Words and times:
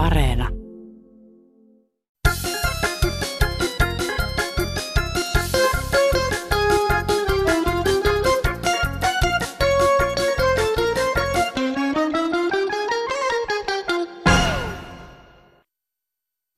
Areena. 0.00 0.48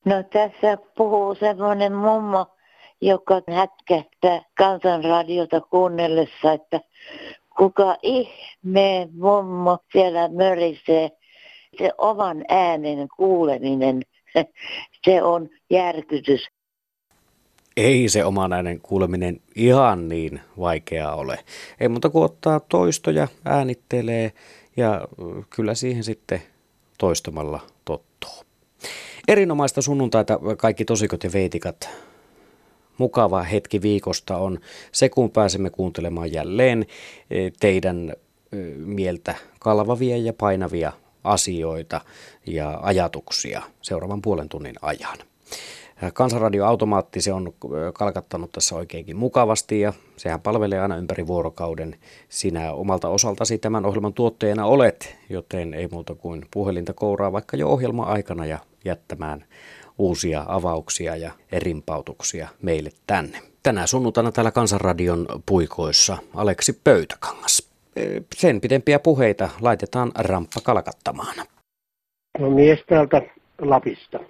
No 0.05 0.23
tässä 0.33 0.79
puhuu 0.97 1.35
semmoinen 1.35 1.93
mummo, 1.93 2.47
joka 3.01 3.43
hätkähtää 3.51 4.43
kansanradiota 4.59 5.61
kuunnellessa, 5.61 6.53
että 6.53 6.81
kuka 7.57 7.97
ihmeen 8.03 9.09
mummo 9.13 9.79
siellä 9.93 10.29
mörisee. 10.29 11.11
Se 11.79 11.91
oman 11.99 12.45
äänen 12.49 13.09
kuuleminen, 13.17 14.03
se 15.05 15.23
on 15.23 15.49
järkytys. 15.71 16.49
Ei 17.77 18.09
se 18.09 18.25
oman 18.25 18.53
äänen 18.53 18.81
kuuleminen 18.81 19.41
ihan 19.57 20.09
niin 20.09 20.41
vaikeaa 20.59 21.15
ole. 21.15 21.39
Ei 21.81 21.89
muuta 21.89 22.11
kuin 22.11 22.25
ottaa 22.25 22.61
toistoja, 22.61 23.29
äänittelee 23.45 24.33
ja 24.77 25.09
kyllä 25.51 25.75
siihen 25.75 26.05
sitten 26.05 26.43
toistamalla 26.99 27.61
tottuu. 27.85 28.45
Erinomaista 29.29 29.83
sunnuntaita 29.83 30.39
kaikki 30.57 30.85
tosikot 30.85 31.25
ja 31.25 31.31
veitikat. 31.33 31.89
Mukava 32.99 33.43
hetki 33.43 33.83
viikosta 33.83 34.37
on 34.37 34.59
se, 34.93 35.09
kun 35.09 35.31
pääsemme 35.31 35.71
kuuntelemaan 35.71 36.33
jälleen 36.33 36.87
teidän 37.61 38.13
mieltä 38.77 39.35
kalvavia 39.61 40.17
ja 40.17 40.33
painavia 40.33 40.93
asioita 41.25 42.01
ja 42.47 42.79
ajatuksia 42.83 43.63
seuraavan 43.83 44.23
puolen 44.23 44.49
tunnin 44.49 44.75
ajan. 44.83 45.19
Kansanradio 46.15 46.67
Automaatti 46.67 47.21
se 47.21 47.33
on 47.33 47.55
kalkattanut 47.95 48.53
tässä 48.53 48.75
oikeinkin 48.75 49.17
mukavasti 49.17 49.81
ja 49.81 49.93
sehän 50.17 50.41
palvelee 50.41 50.81
aina 50.81 50.97
ympäri 50.97 51.27
vuorokauden. 51.27 51.97
Sinä 52.29 52.73
omalta 52.73 53.09
osaltasi 53.09 53.59
tämän 53.59 53.87
ohjelman 53.87 54.15
tuotteena 54.15 54.67
olet, 54.67 55.17
joten 55.29 55.75
ei 55.75 55.89
muuta 55.89 56.15
kuin 56.15 56.47
puhelinta 56.51 56.93
kouraa 56.93 57.33
vaikka 57.33 57.57
jo 57.57 57.69
ohjelma-aikana 57.69 58.47
ja 58.47 58.59
jättämään 58.85 59.45
uusia 59.99 60.45
avauksia 60.49 61.17
ja 61.17 61.33
erimpautuksia 61.53 62.49
meille 62.63 62.91
tänne. 63.07 63.39
Tänään 63.63 63.89
sunnuntaina 63.89 64.33
täällä 64.33 64.51
Kansanradion 64.51 65.27
puikoissa 65.47 66.19
Aleksi 66.35 66.73
Pöytäkangas. 66.73 67.72
Sen 68.35 68.61
pidempiä 68.61 68.99
puheita 68.99 69.49
laitetaan 69.61 70.13
ramppa 70.19 70.61
kalkattamaan. 70.65 71.37
No 72.39 72.51
mies 72.51 72.85
täältä 72.87 73.23
Lapista. 73.61 74.21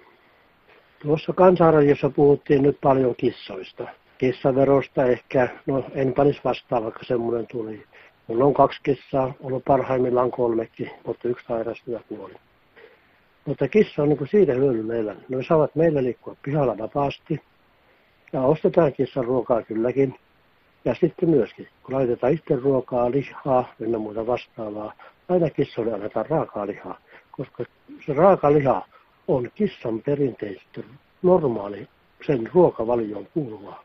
Tuossa 1.01 1.33
kansanradiossa 1.33 2.09
puhuttiin 2.09 2.63
nyt 2.63 2.77
paljon 2.81 3.15
kissoista. 3.15 3.87
Kissaverosta 4.17 5.05
ehkä, 5.05 5.49
no 5.65 5.85
en 5.95 6.13
panisi 6.13 6.39
vastaan, 6.43 6.83
vaikka 6.83 7.03
semmoinen 7.03 7.47
tuli. 7.47 7.83
Mulla 8.27 8.45
on 8.45 8.53
kaksi 8.53 8.79
kissaa, 8.83 9.33
ollut 9.39 9.65
parhaimmillaan 9.65 10.31
kolmekin, 10.31 10.91
mutta 11.05 11.27
yksi 11.27 11.45
sairastui 11.47 11.93
ja 11.93 11.99
kuoli. 12.09 12.33
Mutta 13.45 13.67
kissa 13.67 14.01
on 14.01 14.09
niin 14.09 14.17
kuin 14.17 14.27
siitä 14.27 14.53
hyödy 14.53 14.83
meillä. 14.83 15.15
Ne 15.29 15.43
saavat 15.47 15.75
meillä 15.75 16.03
liikkua 16.03 16.35
pihalla 16.43 16.77
vapaasti. 16.77 17.41
Ja 18.33 18.41
ostetaan 18.41 18.93
kissan 18.93 19.25
ruokaa 19.25 19.61
kylläkin. 19.61 20.15
Ja 20.85 20.95
sitten 20.95 21.29
myöskin, 21.29 21.67
kun 21.83 21.95
laitetaan 21.95 22.33
itse 22.33 22.55
ruokaa, 22.55 23.11
lihaa, 23.11 23.73
ynnä 23.79 23.97
muuta 23.97 24.27
vastaavaa, 24.27 24.93
aina 25.29 25.49
kissolle 25.49 25.93
annetaan 25.93 26.25
raakaa 26.29 26.67
lihaa. 26.67 26.99
Koska 27.31 27.63
se 28.05 28.13
raaka 28.13 28.53
liha 28.53 28.85
on 29.27 29.51
kissan 29.55 30.01
perinteisesti 30.01 30.85
normaali 31.21 31.87
sen 32.27 32.49
ruokavalioon 32.53 33.27
kuuluvaa. 33.33 33.83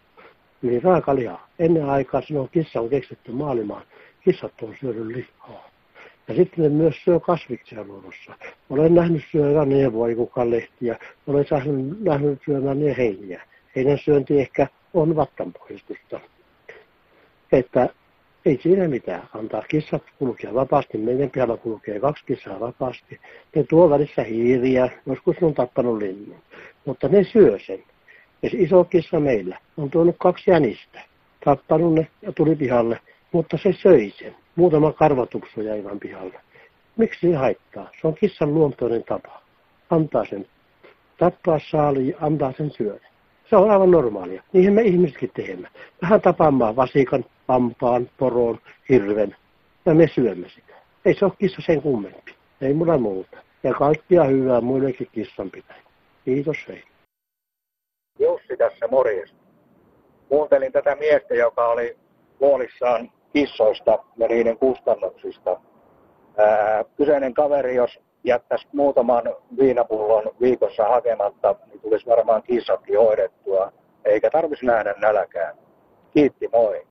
Eli 0.63 0.81
raakaliha. 0.81 1.49
Ennen 1.59 1.85
aikaa 1.85 2.21
silloin 2.21 2.49
kissa 2.49 2.81
on 2.81 2.89
keksitty 2.89 3.33
maailmaan. 3.33 3.83
Kissat 4.25 4.53
on 4.63 4.75
syönyt 4.81 5.07
lihaa. 5.07 5.69
Ja 6.29 6.35
sitten 6.35 6.65
ne 6.65 6.69
myös 6.69 6.95
syö 7.05 7.21
kasviksia 7.21 7.85
luonnossa. 7.85 8.33
Olen 8.71 8.95
nähnyt 8.95 9.23
syövän 9.33 9.69
nevoikukan 9.69 10.51
lehtiä. 10.51 10.99
Olen 11.27 11.47
nähnyt 12.01 12.39
syövän 12.45 12.81
ne 12.81 12.97
heiniä. 12.97 13.43
Heidän 13.77 13.99
syönti 13.99 14.41
ehkä 14.41 14.67
on 14.95 15.17
vattanpoistusta. 15.17 16.21
Että 17.53 17.89
ei 18.45 18.59
siinä 18.63 18.89
mitään. 18.89 19.29
Antaa 19.35 19.63
kissat 19.63 20.03
kulkea 20.19 20.55
vapaasti. 20.55 20.99
Meidän 20.99 21.31
pihalla 21.31 21.57
kulkee 21.57 22.01
kaksi 22.01 22.25
kissaa 22.27 22.61
vapaasti. 22.61 23.21
Ne 23.57 23.65
tuo 23.65 23.91
välissä 23.91 24.23
hiiriä. 24.23 24.91
Joskus 25.07 25.41
ne 25.41 25.47
on 25.47 25.55
tappanut 25.55 25.99
linnun. 25.99 26.39
Mutta 26.85 27.09
ne 27.09 27.25
syö 27.25 27.59
sen. 27.67 27.85
Ja 28.43 28.51
se 28.51 28.57
iso 28.57 28.85
kissa 28.85 29.21
meillä 29.21 29.59
on 29.77 29.91
tuonut 29.91 30.17
kaksi 30.19 30.51
jänistä. 30.51 31.01
Tappanut 31.45 31.95
ne 31.95 32.07
ja 32.23 32.33
tuli 32.33 32.57
pihalle. 32.57 33.01
Mutta 33.33 33.59
se 33.63 33.73
söi 33.73 34.13
sen. 34.19 34.37
Muutama 34.57 34.93
karvatuksu 34.93 35.61
jäi 35.61 35.85
vain 35.85 36.01
pihalle. 36.01 36.41
Miksi 36.97 37.31
se 37.31 37.37
haittaa? 37.37 37.91
Se 38.01 38.07
on 38.07 38.15
kissan 38.15 38.55
luontoinen 38.55 39.05
tapa. 39.05 39.43
Antaa 39.91 40.25
sen 40.25 40.47
tappaa 41.19 41.61
saali 41.71 42.09
ja 42.09 42.17
antaa 42.21 42.53
sen 42.57 42.71
syödä. 42.71 43.09
Se 43.51 43.57
on 43.57 43.71
aivan 43.71 43.91
normaalia. 43.91 44.43
Niihin 44.53 44.73
me 44.73 44.83
ihmisetkin 44.83 45.31
teemme. 45.35 45.69
Vähän 46.03 46.21
tapaamaan 46.21 46.77
vasikan, 46.77 47.25
pampaan, 47.49 48.11
poron, 48.19 48.59
hirven. 48.89 49.37
Ja 49.87 49.95
me 49.95 50.09
syömme 50.15 50.49
sitä. 50.49 50.75
Ei 51.05 51.15
se 51.15 51.25
ole 51.25 51.33
kissa 51.39 51.63
sen 51.67 51.83
kummempi. 51.83 52.35
Ei 52.61 52.75
mulla 52.75 52.99
muuta. 52.99 53.37
Ja 53.63 53.75
kaikkia 53.75 54.25
hyvää 54.25 54.61
muillekin 54.61 55.09
kissan 55.13 55.51
pitää. 55.51 55.77
Kiitos 56.25 56.57
hei. 56.69 56.83
Jussi 58.19 58.57
tässä 58.57 58.89
morjesta. 58.91 59.37
Kuuntelin 60.29 60.73
tätä 60.73 60.97
miestä, 60.97 61.35
joka 61.35 61.69
oli 61.69 61.97
huolissaan 62.41 63.13
kissoista 63.33 63.99
ja 64.17 64.29
niiden 64.29 64.59
kustannuksista. 64.59 65.61
Ää, 66.39 66.85
kyseinen 66.97 67.35
kaveri, 67.35 67.75
jos 67.75 67.99
jättäisi 68.25 68.69
muutaman 68.73 69.23
viinapullon 69.59 70.31
viikossa 70.41 70.89
hakematta, 70.89 71.55
niin 71.67 71.81
tulisi 71.81 72.07
varmaan 72.07 72.43
kissatkin 72.43 72.99
hoidettua, 72.99 73.73
eikä 74.05 74.31
tarvitsisi 74.31 74.67
nähdä 74.67 74.95
nälkään. 74.99 75.57
Kiitti, 76.15 76.49
moi. 76.53 76.87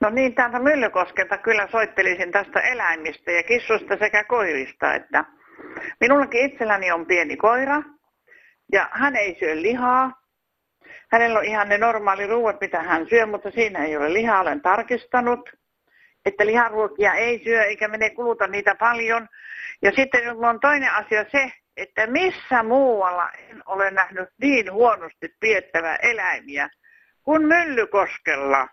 No 0.00 0.10
niin, 0.10 0.34
täältä 0.34 0.58
Myllykoskelta 0.58 1.38
kyllä 1.38 1.68
soittelisin 1.70 2.32
tästä 2.32 2.60
eläimistä 2.60 3.32
ja 3.32 3.42
kissusta 3.42 3.96
sekä 3.96 4.24
koirista, 4.24 4.94
että 4.94 5.24
minullakin 6.00 6.40
itselläni 6.40 6.92
on 6.92 7.06
pieni 7.06 7.36
koira 7.36 7.82
ja 8.72 8.88
hän 8.92 9.16
ei 9.16 9.36
syö 9.38 9.62
lihaa. 9.62 10.20
Hänellä 11.12 11.38
on 11.38 11.44
ihan 11.44 11.68
ne 11.68 11.78
normaali 11.78 12.26
ruuat, 12.26 12.60
mitä 12.60 12.82
hän 12.82 13.06
syö, 13.08 13.26
mutta 13.26 13.50
siinä 13.50 13.84
ei 13.84 13.96
ole 13.96 14.12
lihaa, 14.12 14.40
olen 14.40 14.60
tarkistanut 14.60 15.50
että 16.24 16.46
liharuokia 16.46 17.14
ei 17.14 17.44
syö 17.44 17.64
eikä 17.64 17.88
mene 17.88 18.10
kuluta 18.10 18.46
niitä 18.46 18.74
paljon. 18.74 19.28
Ja 19.82 19.92
sitten 19.92 20.36
on 20.46 20.60
toinen 20.60 20.92
asia 20.92 21.24
se, 21.32 21.52
että 21.76 22.06
missä 22.06 22.62
muualla 22.62 23.30
en 23.32 23.62
ole 23.66 23.90
nähnyt 23.90 24.28
niin 24.40 24.72
huonosti 24.72 25.34
piettävää 25.40 25.96
eläimiä 25.96 26.68
kuin 27.22 27.42
Myllykoskella. 27.42 28.68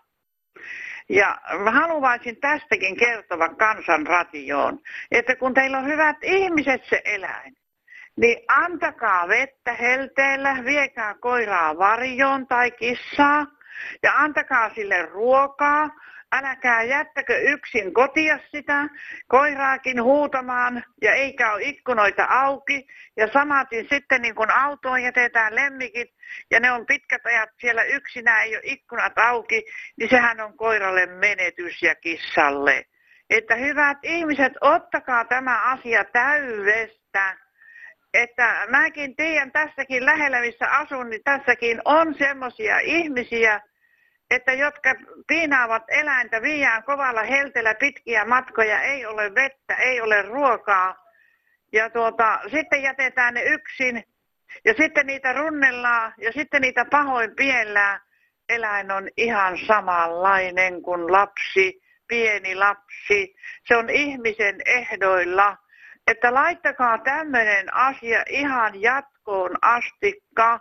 Ja 1.08 1.38
haluaisin 1.72 2.36
tästäkin 2.36 2.96
kertoa 2.96 3.48
kansanratioon, 3.48 4.78
että 5.10 5.36
kun 5.36 5.54
teillä 5.54 5.78
on 5.78 5.86
hyvät 5.86 6.16
ihmiset 6.22 6.84
se 6.84 7.02
eläin, 7.04 7.56
niin 8.16 8.38
antakaa 8.48 9.28
vettä 9.28 9.72
helteellä, 9.72 10.56
viekää 10.64 11.14
koiraa 11.14 11.78
varjoon 11.78 12.46
tai 12.46 12.70
kissaa 12.70 13.46
ja 14.02 14.12
antakaa 14.14 14.74
sille 14.74 15.02
ruokaa, 15.02 15.90
Äläkää 16.32 16.82
jättäkö 16.82 17.38
yksin 17.38 17.94
kotia 17.94 18.38
sitä, 18.50 18.88
koiraakin 19.28 20.02
huutamaan 20.02 20.84
ja 21.02 21.14
eikä 21.14 21.52
ole 21.52 21.62
ikkunoita 21.62 22.24
auki. 22.24 22.86
Ja 23.16 23.28
samatin 23.32 23.86
sitten 23.92 24.22
niin 24.22 24.34
kun 24.34 24.50
autoon 24.50 25.02
jätetään 25.02 25.54
lemmikit 25.54 26.10
ja 26.50 26.60
ne 26.60 26.72
on 26.72 26.86
pitkät 26.86 27.26
ajat 27.26 27.50
siellä 27.60 27.82
yksinä, 27.82 28.42
ei 28.42 28.56
ole 28.56 28.62
ikkunat 28.64 29.18
auki, 29.18 29.64
niin 29.96 30.10
sehän 30.10 30.40
on 30.40 30.56
koiralle 30.56 31.06
menetys 31.06 31.82
ja 31.82 31.94
kissalle. 31.94 32.84
Että 33.30 33.54
hyvät 33.54 33.98
ihmiset, 34.02 34.52
ottakaa 34.60 35.24
tämä 35.24 35.62
asia 35.62 36.04
täydestä. 36.04 37.36
Että 38.14 38.66
mäkin 38.68 39.16
tiedän 39.16 39.52
tässäkin 39.52 40.06
lähellä, 40.06 40.40
missä 40.40 40.66
asun, 40.70 41.10
niin 41.10 41.22
tässäkin 41.24 41.80
on 41.84 42.14
semmoisia 42.18 42.78
ihmisiä, 42.78 43.60
että 44.30 44.52
jotka 44.52 44.94
piinaavat 45.26 45.82
eläintä 45.88 46.42
viiään 46.42 46.82
kovalla 46.82 47.22
helteellä 47.22 47.74
pitkiä 47.74 48.24
matkoja, 48.24 48.80
ei 48.80 49.06
ole 49.06 49.34
vettä, 49.34 49.74
ei 49.74 50.00
ole 50.00 50.22
ruokaa. 50.22 51.08
Ja 51.72 51.90
tuota, 51.90 52.40
sitten 52.50 52.82
jätetään 52.82 53.34
ne 53.34 53.42
yksin 53.42 54.04
ja 54.64 54.74
sitten 54.74 55.06
niitä 55.06 55.32
runnellaan 55.32 56.14
ja 56.18 56.32
sitten 56.32 56.62
niitä 56.62 56.84
pahoin 56.84 57.36
piellään. 57.36 58.00
Eläin 58.48 58.90
on 58.90 59.08
ihan 59.16 59.58
samanlainen 59.66 60.82
kuin 60.82 61.12
lapsi, 61.12 61.82
pieni 62.08 62.54
lapsi. 62.54 63.36
Se 63.68 63.76
on 63.76 63.90
ihmisen 63.90 64.56
ehdoilla. 64.66 65.56
että 66.06 66.34
laittakaa 66.34 66.98
tämmöinen 66.98 67.74
asia 67.74 68.24
ihan 68.28 68.82
jatkoon 68.82 69.50
astikka. 69.62 70.60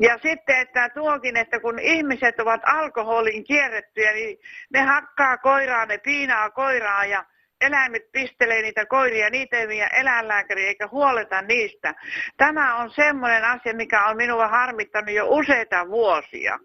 Ja 0.00 0.18
sitten, 0.22 0.56
että 0.56 0.88
tuokin, 0.88 1.36
että 1.36 1.60
kun 1.60 1.78
ihmiset 1.78 2.40
ovat 2.40 2.60
alkoholin 2.64 3.44
kierrettyjä, 3.44 4.12
niin 4.12 4.38
ne 4.72 4.82
hakkaa 4.82 5.38
koiraa, 5.38 5.86
ne 5.86 5.98
piinaa 5.98 6.50
koiraa 6.50 7.04
ja 7.04 7.24
eläimet 7.60 8.12
pistelee 8.12 8.62
niitä 8.62 8.86
koiria, 8.86 9.30
niitä 9.30 9.56
ei 9.58 9.68
vie 9.68 9.88
eläinlääkäri 9.92 10.66
eikä 10.66 10.88
huoleta 10.88 11.42
niistä. 11.42 11.94
Tämä 12.36 12.76
on 12.76 12.90
semmoinen 12.90 13.44
asia, 13.44 13.74
mikä 13.74 14.04
on 14.04 14.16
minua 14.16 14.48
harmittanut 14.48 15.14
jo 15.14 15.26
useita 15.28 15.88
vuosia. 15.88 16.58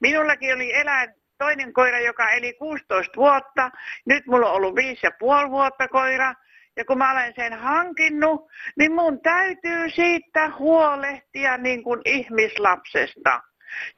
Minullakin 0.00 0.54
oli 0.54 0.74
eläin, 0.74 1.14
toinen 1.38 1.72
koira, 1.72 2.00
joka 2.00 2.30
eli 2.30 2.52
16 2.52 3.16
vuotta. 3.16 3.70
Nyt 4.06 4.26
mulla 4.26 4.48
on 4.48 4.54
ollut 4.54 4.74
5,5 5.44 5.50
vuotta 5.50 5.88
koira. 5.88 6.34
Ja 6.76 6.84
kun 6.84 6.98
mä 6.98 7.12
olen 7.12 7.32
sen 7.36 7.52
hankinnut, 7.52 8.48
niin 8.78 8.92
mun 8.92 9.20
täytyy 9.20 9.90
siitä 9.90 10.52
huolehtia 10.58 11.56
niin 11.56 11.82
kuin 11.82 12.00
ihmislapsesta. 12.04 13.40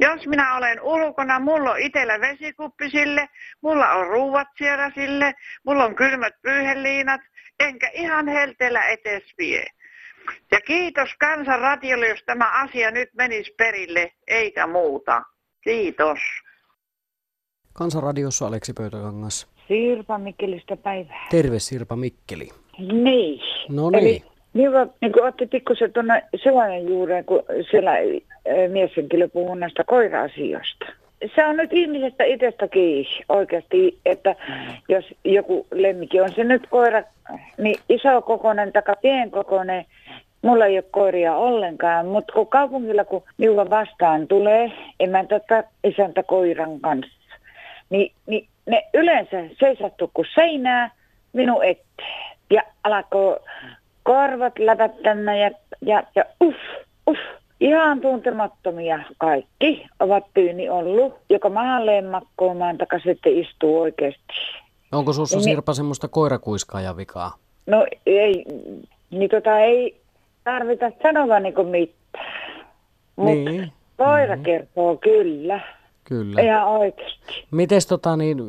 Jos 0.00 0.26
minä 0.26 0.56
olen 0.56 0.81
ulkona, 0.82 1.41
mulla 1.41 1.71
on 1.71 1.81
itsellä 1.81 2.21
vesikuppi 2.21 2.91
sille, 2.91 3.29
mulla 3.62 3.93
on 3.93 4.06
ruuat 4.06 4.49
siellä 4.59 4.91
sille, 4.94 5.35
mulla 5.67 5.85
on 5.85 5.94
kylmät 5.94 6.35
pyyheliinat, 6.43 7.21
enkä 7.61 7.91
ihan 7.94 8.29
helteellä 8.29 8.85
etes 8.85 9.23
vie. 9.38 9.67
Ja 10.53 10.61
kiitos 10.61 11.15
Kansanradiolle, 11.20 12.09
jos 12.09 12.23
tämä 12.27 12.62
asia 12.62 12.91
nyt 12.91 13.09
menisi 13.15 13.55
perille, 13.59 14.12
eikä 14.27 14.67
muuta. 14.67 15.23
Kiitos. 15.65 16.19
Kansanradiossa 17.73 18.47
Aleksi 18.47 18.73
Pöytäkangas. 18.73 19.55
Sirpa 19.69 20.19
Mikkelistä 20.19 20.77
päivää. 20.77 21.27
Terve 21.31 21.59
Sirpa 21.59 21.97
Mikkeli. 21.97 22.63
Niin. 22.79 23.41
No 23.69 23.91
niin. 23.91 24.05
Eli 24.05 24.23
Minulla 24.55 24.87
niin 25.00 25.12
kuin 25.12 25.25
otti 25.25 25.47
pikkusen 25.47 25.93
tuonne 25.93 26.23
sellainen 26.44 26.88
juureen, 26.88 27.25
kun 27.25 27.43
siellä 27.71 27.91
mieshenkilö 28.69 29.29
puhuu 29.29 29.55
näistä 29.55 29.85
koira-asioista. 29.85 30.87
Se 31.35 31.47
on 31.47 31.56
nyt 31.56 31.73
ihmisestä 31.73 32.25
itsestäkin 32.25 33.06
oikeasti, 33.29 33.99
että 34.06 34.37
jos 34.88 35.15
joku 35.25 35.67
lemmikki 35.73 36.21
on 36.21 36.32
se 36.32 36.44
nyt 36.44 36.67
koira, 36.67 37.03
niin 37.59 37.76
iso 37.88 38.23
kokoinen 38.23 38.73
tai 38.73 38.82
pienkokoinen, 39.03 39.85
mulla 40.43 40.67
ei 40.67 40.77
ole 40.77 40.85
koiria 40.91 41.37
ollenkaan, 41.37 42.06
mutta 42.06 42.32
kun 42.32 42.47
kaupungilla 42.47 43.05
kun 43.05 43.23
minulla 43.38 43.70
vastaan 43.70 44.29
tulee 44.29 44.73
emäntä 45.00 45.41
tai 45.41 45.62
isäntä 45.85 46.23
koiran 46.23 46.81
kanssa, 46.81 47.12
niin, 47.91 48.12
niin 48.27 48.49
ne 48.67 48.85
yleensä 48.94 49.44
seisattu 49.61 50.11
kuin 50.15 50.27
seinää 50.35 50.91
minun 51.32 51.65
eteen 51.65 52.33
ja 52.50 52.62
alkoi 52.85 53.37
korvat 54.02 54.58
läpättämään 54.58 55.38
ja, 55.38 55.50
ja, 55.82 56.02
ja 56.14 56.25
uff, 56.44 56.58
uff. 57.11 57.20
Ihan 57.61 58.00
tuntemattomia 58.00 59.00
kaikki 59.19 59.87
ovat 60.00 60.25
tyyni 60.35 60.69
ollut, 60.69 61.14
joka 61.31 61.49
mahalleen 61.49 62.05
makkoomaan 62.05 62.79
tai 62.79 63.00
sitten 63.00 63.38
istuu 63.38 63.81
oikeasti. 63.81 64.35
Onko 64.93 65.12
sinussa 65.12 65.37
niin, 65.37 65.44
Sirpa 65.44 65.75
semmoista 65.75 66.08
koirakuiskaaja 66.08 66.96
vikaa? 66.96 67.35
No 67.67 67.87
ei, 68.06 68.44
niin 69.11 69.31
tota 69.31 69.58
ei 69.58 70.00
tarvita 70.44 70.91
sanoa 71.02 71.41
niinku 71.41 71.62
mitään. 71.62 72.67
Mutta 73.17 73.50
niin. 73.50 73.73
koira 73.96 74.26
mm-hmm. 74.26 74.43
kertoo 74.44 74.96
kyllä. 74.96 75.61
Kyllä. 76.05 76.43
Ihan 76.43 76.69
oikeasti. 76.69 77.47
Mites 77.51 77.87
tota 77.87 78.17
niin, 78.17 78.43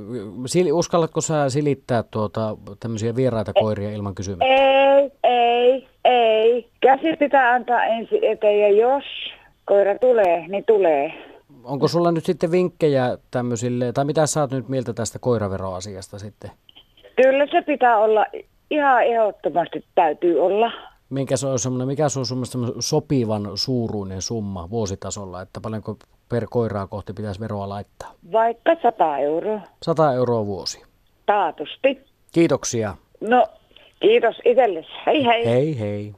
uskallatko 0.74 1.22
sä 1.22 1.50
silittää 1.50 2.04
tuota 2.04 2.58
tämmöisiä 2.80 3.16
vieraita 3.16 3.54
koiria 3.54 3.92
ilman 3.92 4.16
kysymystä? 4.16 4.46
Ei, 4.46 5.12
ei, 5.24 5.88
ei. 6.06 6.70
Käsi 6.82 7.16
pitää 7.20 7.54
antaa 7.54 7.86
ensin 7.86 8.24
eteen 8.24 8.60
ja 8.60 8.70
jos 8.70 9.04
koira 9.66 10.00
tulee, 10.00 10.48
niin 10.48 10.64
tulee. 10.68 11.14
Onko 11.64 11.88
sulla 11.88 12.12
nyt 12.12 12.26
sitten 12.26 12.52
vinkkejä 12.52 13.18
tämmöisille, 13.32 13.92
tai 13.94 14.06
mitä 14.06 14.26
sä 14.26 14.42
oot 14.42 14.52
nyt 14.52 14.70
mieltä 14.70 14.94
tästä 14.94 15.20
koiraveroasiasta 15.20 16.20
sitten? 16.20 16.52
Kyllä 17.16 17.48
se 17.52 17.62
pitää 17.62 17.98
olla, 17.98 18.26
ihan 18.70 19.04
ehdottomasti 19.04 19.86
täytyy 19.96 20.40
olla. 20.40 20.72
Minkä 21.10 21.38
se 21.38 21.48
on 21.48 21.60
semmoinen, 21.60 21.88
mikä 21.88 22.10
se 22.10 22.20
on 22.20 22.26
semmoinen 22.26 22.76
sopivan 22.80 23.52
suuruinen 23.56 24.22
summa 24.22 24.70
vuositasolla, 24.70 25.42
että 25.42 25.62
paljonko 25.62 25.98
per 26.30 26.46
koiraa 26.50 26.88
kohti 26.88 27.14
pitäisi 27.14 27.40
veroa 27.40 27.70
laittaa? 27.70 28.14
Vaikka 28.32 28.76
100 28.82 29.18
euroa. 29.18 29.62
100 29.84 30.14
euroa 30.14 30.46
vuosi. 30.46 30.84
Taatusti. 31.26 32.02
Kiitoksia. 32.32 32.96
No, 33.22 33.48
kiitos 34.00 34.36
itsellesi. 34.46 34.90
Hei 35.06 35.26
hei. 35.26 35.46
Hei 35.46 35.80
hei. 35.80 36.14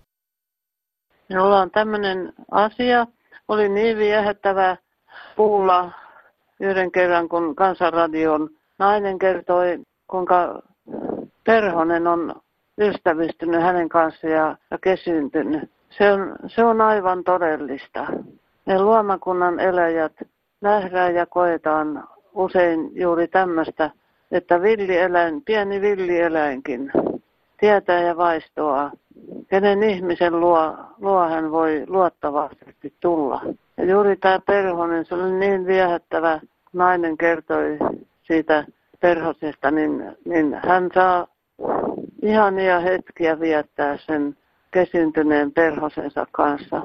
Minulla 1.30 1.60
on 1.60 1.72
tämmöinen 1.72 2.34
asia. 2.52 3.08
Oli 3.48 3.70
niin 3.70 3.98
viehättävä 3.98 4.78
kuulla 5.36 5.92
yhden 6.60 6.92
kerran, 6.92 7.30
kun 7.30 7.56
Kansanradion 7.56 8.50
nainen 8.80 9.20
kertoi, 9.20 9.80
kuinka 10.08 10.62
perhonen 11.44 12.08
on 12.08 12.36
ystävystynyt 12.78 13.62
hänen 13.62 13.90
kanssaan 13.90 14.34
ja, 14.34 14.58
ja 14.72 14.78
kesyyntynyt. 14.78 15.72
Se 15.98 16.12
on, 16.12 16.36
se 16.48 16.64
on 16.64 16.82
aivan 16.82 17.24
todellista. 17.24 18.08
Me 18.68 18.80
luomakunnan 18.80 19.60
eläjät 19.60 20.14
nähdään 20.62 21.16
ja 21.16 21.26
koetaan 21.26 22.08
usein 22.34 22.92
juuri 22.94 23.28
tämmöistä, 23.28 23.92
että 24.32 24.62
villieläin, 24.62 25.42
pieni 25.42 25.82
villieläinkin 25.82 26.92
tietää 27.60 28.02
ja 28.02 28.18
vaistoaa, 28.18 28.92
kenen 29.50 29.84
ihmisen 29.84 30.40
luo, 30.40 30.76
luo 31.02 31.28
hän 31.30 31.52
voi 31.52 31.84
luottavasti 31.88 32.94
tulla. 33.00 33.42
Ja 33.78 33.86
juuri 33.86 34.16
tämä 34.16 34.40
perhonen, 34.46 35.06
se 35.06 35.16
oli 35.16 35.32
niin 35.32 35.66
viehättävä, 35.66 36.40
nainen 36.74 37.18
kertoi 37.18 37.78
siitä 38.24 38.66
perhosesta, 39.00 39.72
niin, 39.72 40.18
niin 40.26 40.60
hän 40.66 40.90
saa 40.94 41.28
ihania 42.22 42.80
hetkiä 42.80 43.40
viettää 43.40 43.98
sen 43.98 44.38
kesyntyneen 44.72 45.52
perhosensa 45.52 46.26
kanssa. 46.32 46.82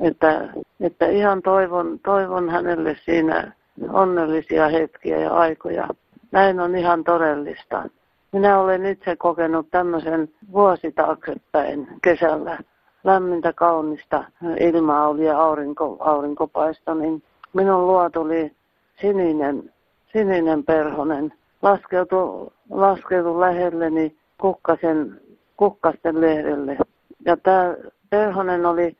Että, 0.00 0.48
että 0.80 1.06
ihan 1.06 1.42
toivon, 1.42 1.98
toivon 2.04 2.48
hänelle 2.48 2.96
siinä 3.04 3.52
onnellisia 3.92 4.68
hetkiä 4.68 5.18
ja 5.18 5.30
aikoja. 5.30 5.88
Näin 6.32 6.60
on 6.60 6.76
ihan 6.76 7.04
todellista. 7.04 7.88
Minä 8.32 8.60
olen 8.60 8.86
itse 8.86 9.16
kokenut 9.16 9.66
tämmöisen 9.70 10.28
vuosi 10.52 10.92
taaksepäin 10.92 11.88
kesällä. 12.02 12.58
Lämmintä 13.04 13.52
kaunista 13.52 14.24
ilmaa 14.60 15.08
oli 15.08 15.24
ja 15.24 15.42
aurinko, 15.42 15.96
aurinkopaisto, 16.00 16.94
niin 16.94 17.22
minun 17.52 17.86
luo 17.86 18.10
tuli 18.10 18.52
sininen, 19.00 19.72
sininen 20.12 20.64
perhonen. 20.64 21.32
Laskeutui, 21.62 22.50
laskeutui 22.70 23.40
lähelleni 23.40 24.16
kukkasen, 24.40 25.20
kukkasten 25.56 26.20
lehdelle. 26.20 26.76
Ja 27.24 27.36
tämä 27.36 27.74
perhonen 28.10 28.66
oli 28.66 28.96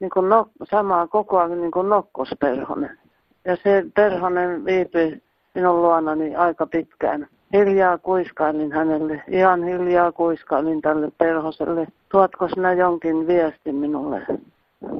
niin 0.00 0.10
kuin 0.10 0.28
nok, 0.28 0.48
samaa 0.70 1.06
kokoa 1.06 1.48
niin 1.48 1.70
kuin 1.70 1.88
nokkosperhonen. 1.88 2.98
Ja 3.44 3.56
se 3.56 3.84
perhonen 3.94 4.64
viipyi 4.64 5.22
minun 5.54 5.82
luonani 5.82 6.36
aika 6.36 6.66
pitkään. 6.66 7.26
Hiljaa 7.52 7.98
kuiskailin 7.98 8.72
hänelle, 8.72 9.22
ihan 9.28 9.64
hiljaa 9.64 10.12
kuiskailin 10.12 10.80
tälle 10.80 11.10
perhoselle. 11.18 11.86
Tuotko 12.08 12.48
sinä 12.48 12.72
jonkin 12.72 13.26
viestin 13.26 13.74
minulle? 13.74 14.26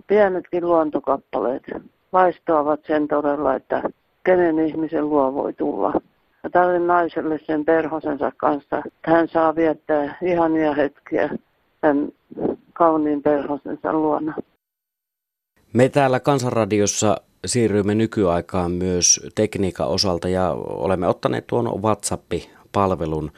Pienetkin 0.07 0.66
luontokappaleet 0.66 1.62
vaistoavat 2.12 2.80
sen 2.87 3.09
todella, 3.09 3.54
että 3.54 3.83
kenen 4.25 4.59
ihmisen 4.59 5.09
luo 5.09 5.35
voi 5.35 5.52
tulla. 5.52 5.92
Ja 6.42 6.50
tälle 6.50 6.78
naiselle 6.78 7.38
sen 7.47 7.64
perhosensa 7.64 8.33
kanssa, 8.37 8.83
että 8.87 9.11
hän 9.11 9.28
saa 9.28 9.57
viettää 9.57 10.19
ihania 10.23 10.75
hetkiä 10.75 11.30
tämän 11.80 12.09
kauniin 12.73 13.23
perhosensa 13.23 13.92
luona. 13.92 14.35
Me 15.73 15.89
täällä 15.89 16.21
Kansanradiossa 16.21 17.21
siirrymme 17.47 17.95
nykyaikaan 17.95 18.71
myös 18.71 19.21
tekniikan 19.35 19.89
osalta 19.89 20.29
ja 20.29 20.50
olemme 20.53 21.09
ottaneet 21.09 21.47
tuon 21.47 21.83
WhatsApp-palvelun 21.83 23.33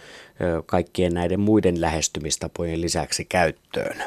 kaikkien 0.67 1.15
näiden 1.15 1.41
muiden 1.41 1.81
lähestymistapojen 1.81 2.81
lisäksi 2.81 3.25
käyttöön. 3.25 4.03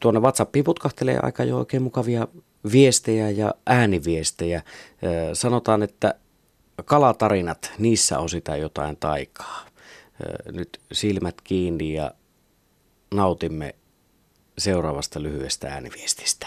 Tuonne 0.00 0.20
WhatsAppiin 0.20 0.64
putkahtelee 0.64 1.18
aika 1.22 1.44
jo 1.44 1.58
oikein 1.58 1.82
mukavia 1.82 2.28
viestejä 2.72 3.30
ja 3.30 3.54
ääniviestejä. 3.66 4.62
Sanotaan, 5.32 5.82
että 5.82 6.14
kalatarinat, 6.84 7.72
niissä 7.78 8.18
on 8.18 8.28
sitä 8.28 8.56
jotain 8.56 8.96
taikaa. 8.96 9.66
Nyt 10.52 10.80
silmät 10.92 11.40
kiinni 11.40 11.94
ja 11.94 12.10
nautimme 13.14 13.74
seuraavasta 14.58 15.22
lyhyestä 15.22 15.68
ääniviestistä. 15.68 16.46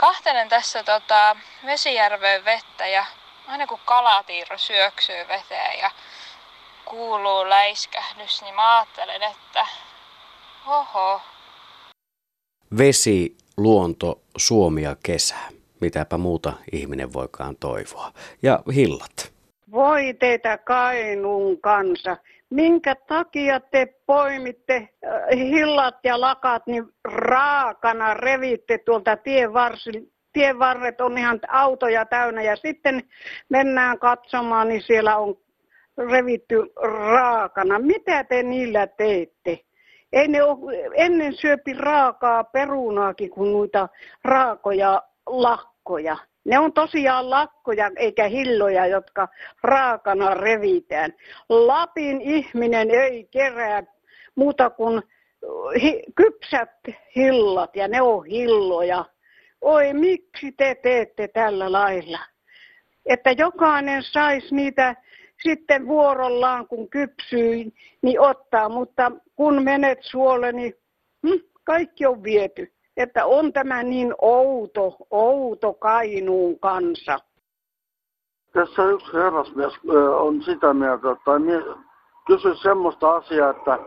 Kahtelen 0.00 0.48
tässä 0.48 0.82
tota, 0.82 1.36
Vesijärven 1.66 2.44
vettä 2.44 2.86
ja 2.86 3.06
aina 3.46 3.66
kun 3.66 3.78
kalatiiro 3.84 4.58
syöksyy 4.58 5.28
veteen 5.28 5.78
ja 5.78 5.90
kuuluu 6.84 7.48
läiskähdys, 7.48 8.42
niin 8.42 8.54
mä 8.54 8.76
ajattelen, 8.78 9.22
että 9.22 9.66
Oho. 10.66 11.20
Vesi, 12.78 13.36
luonto, 13.56 14.20
Suomi 14.36 14.82
ja 14.82 14.96
kesä. 15.02 15.36
Mitäpä 15.80 16.18
muuta 16.18 16.52
ihminen 16.72 17.12
voikaan 17.12 17.56
toivoa. 17.56 18.12
Ja 18.42 18.62
hillat. 18.74 19.32
Voi 19.70 20.14
teitä 20.18 20.58
Kainuun 20.58 21.60
kansa. 21.60 22.16
Minkä 22.50 22.94
takia 22.94 23.60
te 23.60 23.86
poimitte 24.06 24.76
äh, 24.76 25.38
hillat 25.38 25.94
ja 26.04 26.20
lakat 26.20 26.66
niin 26.66 26.84
raakana 27.04 28.14
revitte 28.14 28.78
tuolta 28.78 29.16
tien 29.16 29.52
varsin, 29.52 30.12
tien 30.32 30.58
varret 30.58 31.00
on 31.00 31.18
ihan 31.18 31.40
autoja 31.48 32.04
täynnä 32.04 32.42
ja 32.42 32.56
sitten 32.56 33.02
mennään 33.48 33.98
katsomaan, 33.98 34.68
niin 34.68 34.82
siellä 34.82 35.16
on 35.16 35.36
revitty 35.98 36.72
raakana. 36.82 37.78
Mitä 37.78 38.24
te 38.24 38.42
niillä 38.42 38.86
teette? 38.86 39.58
Ei 40.12 40.28
ne 40.28 40.42
ole, 40.42 40.90
ennen 40.94 41.32
syöpi 41.34 41.72
raakaa 41.72 42.44
perunaakin 42.44 43.30
kuin 43.30 43.52
noita 43.52 43.88
raakoja 44.24 45.02
lakkoja. 45.26 46.16
Ne 46.44 46.58
on 46.58 46.72
tosiaan 46.72 47.30
lakkoja 47.30 47.90
eikä 47.96 48.28
hilloja, 48.28 48.86
jotka 48.86 49.28
raakana 49.62 50.34
revitään. 50.34 51.14
Lapin 51.48 52.20
ihminen 52.20 52.90
ei 52.90 53.28
kerää 53.30 53.82
muuta 54.34 54.70
kuin 54.70 55.02
hi- 55.82 56.02
kypsät 56.14 56.70
hillat 57.16 57.76
ja 57.76 57.88
ne 57.88 58.02
on 58.02 58.26
hilloja. 58.26 59.04
Oi, 59.60 59.92
miksi 59.92 60.52
te 60.52 60.74
teette 60.74 61.28
tällä 61.28 61.72
lailla? 61.72 62.18
Että 63.06 63.30
jokainen 63.30 64.02
saisi 64.02 64.54
niitä 64.54 64.96
sitten 65.42 65.86
vuorollaan, 65.86 66.66
kun 66.68 66.90
kypsyy, 66.90 67.72
niin 68.02 68.20
ottaa. 68.20 68.68
Mutta 68.68 69.12
kun 69.36 69.64
menet 69.64 69.98
suolle, 70.02 70.52
niin 70.52 70.74
hm, 71.26 71.44
kaikki 71.64 72.06
on 72.06 72.22
viety. 72.22 72.72
Että 73.00 73.26
on 73.26 73.52
tämä 73.52 73.82
niin 73.82 74.14
outo, 74.18 74.96
outo 75.10 75.72
Kainuun 75.72 76.58
kansa. 76.58 77.18
Tässä 78.52 78.84
yksi 78.84 79.12
herrasmies 79.12 79.72
on 80.16 80.42
sitä 80.42 80.74
mieltä, 80.74 81.16
tai 81.24 81.38
kysy 82.26 82.54
semmoista 82.54 83.10
asiaa, 83.10 83.50
että 83.50 83.78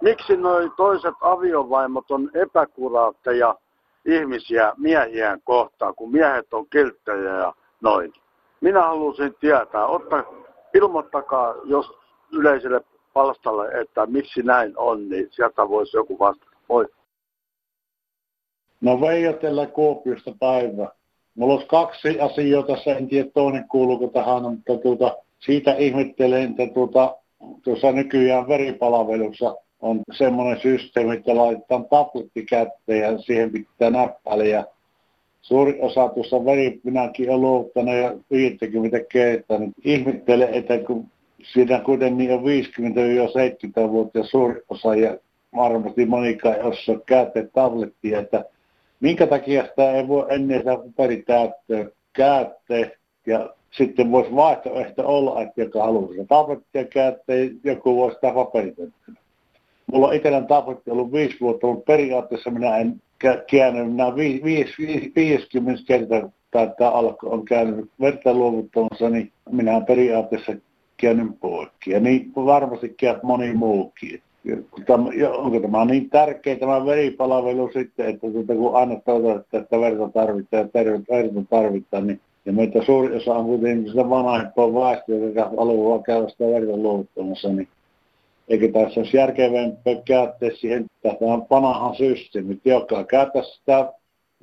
miksi 0.00 0.36
noi 0.36 0.70
toiset 0.76 1.14
aviovaimot 1.20 2.10
on 2.10 2.30
epäkuraatteja 2.34 3.54
ihmisiä 4.04 4.72
miehiään 4.76 5.40
kohtaan, 5.44 5.94
kun 5.94 6.12
miehet 6.12 6.54
on 6.54 6.66
kilttejä 6.70 7.34
ja 7.34 7.54
noin. 7.80 8.12
Minä 8.60 8.82
haluaisin 8.82 9.34
tietää, 9.40 9.86
otta, 9.86 10.24
ilmoittakaa 10.74 11.54
jos 11.64 11.98
yleiselle 12.32 12.80
palstalle, 13.12 13.68
että 13.68 14.06
miksi 14.06 14.42
näin 14.42 14.72
on, 14.76 15.08
niin 15.08 15.26
sieltä 15.30 15.68
voisi 15.68 15.96
joku 15.96 16.18
vastata. 16.18 16.50
Moi. 16.68 16.86
No 18.80 19.00
Veijatella 19.00 19.66
Kuopiosta 19.66 20.34
päivä. 20.40 20.88
Mulla 21.34 21.54
olisi 21.54 21.66
kaksi 21.66 22.20
asiaa 22.20 22.62
tässä, 22.62 22.96
en 22.96 23.08
tiedä 23.08 23.30
toinen 23.34 23.68
kuuluuko 23.68 24.06
tähän, 24.06 24.42
mutta 24.42 24.76
tuota, 24.76 25.16
siitä 25.38 25.74
ihmettelen, 25.74 26.50
että 26.50 26.74
tuota, 26.74 27.16
tuossa 27.64 27.92
nykyään 27.92 28.48
veripalvelussa 28.48 29.56
on 29.80 30.00
semmoinen 30.12 30.60
systeemi, 30.60 31.14
että 31.14 31.36
laitetaan 31.36 31.84
tabletti 31.84 32.44
kätteen 32.44 33.00
ja 33.00 33.18
siihen 33.18 33.52
pitää 33.52 33.90
näppäillä. 33.90 34.44
Ja 34.44 34.64
suuri 35.42 35.78
osa 35.80 36.08
tuossa 36.08 36.44
veri, 36.44 36.80
minäkin 36.84 37.30
olen 37.30 37.40
luovuttanut 37.40 37.94
ja 37.94 38.16
50 38.30 39.00
kertaa, 39.08 39.58
niin 39.58 39.74
ihmettelen, 39.84 40.54
että 40.54 40.78
kun 40.78 41.06
siinä 41.52 41.80
kuitenkin 41.80 42.32
on 42.32 42.40
50-70-vuotias 42.40 44.30
suuri 44.30 44.62
osa 44.68 44.94
ja 44.94 45.16
varmasti 45.56 46.06
monikaan 46.06 46.54
ei 46.54 46.62
osaa 46.62 46.96
käyttää 47.06 47.42
tablettia, 47.52 48.20
että 48.20 48.44
minkä 49.00 49.26
takia 49.26 49.66
sitä 49.66 49.92
ei 49.92 50.08
voi 50.08 50.26
ennen 50.28 50.58
sitä 50.58 50.76
paperitäyttöä 50.76 51.86
käyttää 52.12 52.90
ja 53.26 53.50
sitten 53.70 54.12
voisi 54.12 54.34
vaihtoehto 54.34 55.02
olla, 55.06 55.42
että 55.42 55.60
joka 55.60 55.82
haluaa 55.82 56.08
sitä 56.08 56.24
tablettia 56.28 56.84
käyttää, 56.84 57.36
joku 57.64 57.96
voisi 57.96 58.14
sitä 58.14 58.32
paperitäyttöä. 58.34 59.14
Mulla 59.92 60.08
on 60.08 60.14
itsellään 60.14 60.46
tabletti 60.46 60.90
ollut 60.90 61.12
viisi 61.12 61.36
vuotta, 61.40 61.66
mutta 61.66 61.84
periaatteessa 61.84 62.50
minä 62.50 62.76
en 62.76 63.02
käynyt, 63.50 63.86
minä 63.86 64.16
viis, 64.16 64.44
viis, 64.44 64.78
viis, 64.78 65.12
50 65.16 65.82
kertaa 65.86 66.30
tai 66.50 66.70
tämä 66.78 66.90
alku 66.90 67.32
on 67.32 67.44
käynyt 67.44 67.90
verta 68.00 68.34
luovuttamassa, 68.34 69.10
niin 69.10 69.32
minä 69.50 69.80
periaatteessa 69.80 70.52
käynyt 70.96 71.40
poikki. 71.40 71.90
Ja 71.90 72.00
niin 72.00 72.32
varmasti 72.36 72.88
käyt 72.88 73.22
moni 73.22 73.52
muukin 73.52 74.22
onko 75.36 75.60
tämä 75.60 75.84
niin 75.84 76.10
tärkeä 76.10 76.56
tämä 76.56 76.86
veripalvelu 76.86 77.70
sitten, 77.72 78.06
että 78.06 78.30
tuota, 78.30 78.54
kun 78.54 78.76
aina 78.76 79.00
toivotaan, 79.04 79.62
että 79.62 79.80
verta 79.80 80.08
tarvitaan 80.08 80.62
ja 80.62 80.68
tervettä 80.68 81.14
verta 81.14 81.42
tarvitaan, 81.50 82.06
niin 82.06 82.20
ja 82.48 82.52
meitä 82.52 82.84
suuri 82.84 83.16
osa 83.16 83.34
on 83.34 83.44
kuitenkin 83.44 83.90
sitä 83.90 84.10
vanhempaa 84.10 84.74
väestöä, 84.74 85.16
joka 85.16 85.50
haluaa 85.56 86.02
käydä 86.02 86.28
sitä 86.28 86.44
verta 86.44 86.76
luovuttamassa, 86.76 87.48
niin 87.48 87.68
eikö 88.48 88.72
tässä 88.72 89.00
olisi 89.00 89.16
järkevämpää 89.16 89.94
käyttää 90.04 90.48
siihen 90.60 90.86
tähän 91.02 91.42
vanhaan 91.50 91.96
systeemi, 91.96 92.60
joka 92.64 93.04
käyttää 93.04 93.42
sitä 93.42 93.92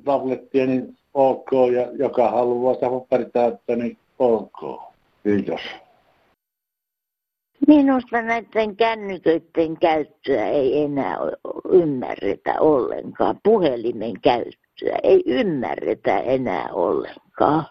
tablettia, 0.04 0.66
niin 0.66 0.96
ok, 1.14 1.50
ja 1.74 1.88
joka 1.98 2.30
haluaa 2.30 2.74
sitä 2.74 2.90
paperitäyttä, 2.90 3.76
niin 3.76 3.98
ok. 4.18 4.82
Kiitos. 5.22 5.60
Minusta 7.66 8.22
näiden 8.22 8.76
kännyköiden 8.76 9.78
käyttöä 9.80 10.46
ei 10.46 10.82
enää 10.82 11.16
ymmärretä 11.70 12.54
ollenkaan. 12.60 13.40
Puhelimen 13.42 14.20
käyttöä 14.20 14.98
ei 15.02 15.22
ymmärretä 15.26 16.18
enää 16.18 16.68
ollenkaan. 16.72 17.64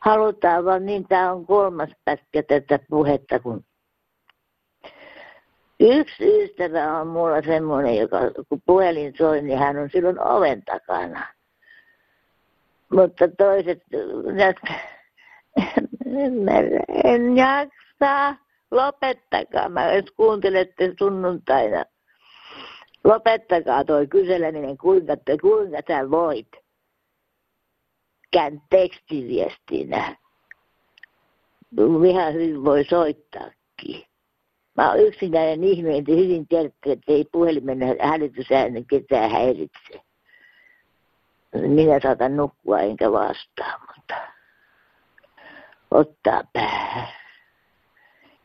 Halutaan 0.00 0.64
vaan, 0.64 0.86
niin 0.86 1.08
tämä 1.08 1.32
on 1.32 1.46
kolmas 1.46 1.90
pätkä 2.04 2.42
tätä 2.42 2.78
puhetta, 2.90 3.38
kun 3.38 3.64
yksi 5.80 6.44
ystävä 6.44 7.00
on 7.00 7.06
mulla 7.06 7.42
semmoinen, 7.42 7.96
joka 7.96 8.18
kun 8.48 8.62
puhelin 8.66 9.14
soi, 9.18 9.42
niin 9.42 9.58
hän 9.58 9.78
on 9.78 9.90
silloin 9.90 10.20
oven 10.20 10.62
takana. 10.64 11.26
Mutta 12.92 13.28
toiset, 13.38 13.82
en 17.04 17.36
jaksa 17.36 18.45
lopettakaa, 18.76 19.68
mä 19.68 19.92
jos 19.92 20.10
kuuntelette 20.16 20.94
sunnuntaina, 20.98 21.84
lopettakaa 23.04 23.84
toi 23.84 24.06
kyseleminen, 24.06 24.78
kuinka, 24.78 25.16
te, 25.16 25.38
kuinka 25.38 25.78
sä 25.88 26.10
voit. 26.10 26.48
Kään 28.30 28.62
tekstiviestinä. 28.70 30.16
Ihan 32.08 32.34
hyvin 32.34 32.64
voi 32.64 32.84
soittaakin. 32.84 34.06
Mä 34.76 34.90
oon 34.90 35.00
yksinäinen 35.00 35.64
ihminen, 35.64 35.98
että 35.98 36.12
hyvin 36.12 36.48
tiedätte, 36.48 36.92
että 36.92 37.12
ei 37.12 37.24
puhelimen 37.32 37.78
hälytysäänen 38.00 38.86
ketään 38.86 39.30
häiritse. 39.30 40.00
Minä 41.54 42.00
saatan 42.02 42.36
nukkua 42.36 42.80
enkä 42.80 43.12
vastaa, 43.12 43.78
mutta 43.78 44.14
ottaa 45.90 46.42
päähän 46.52 47.25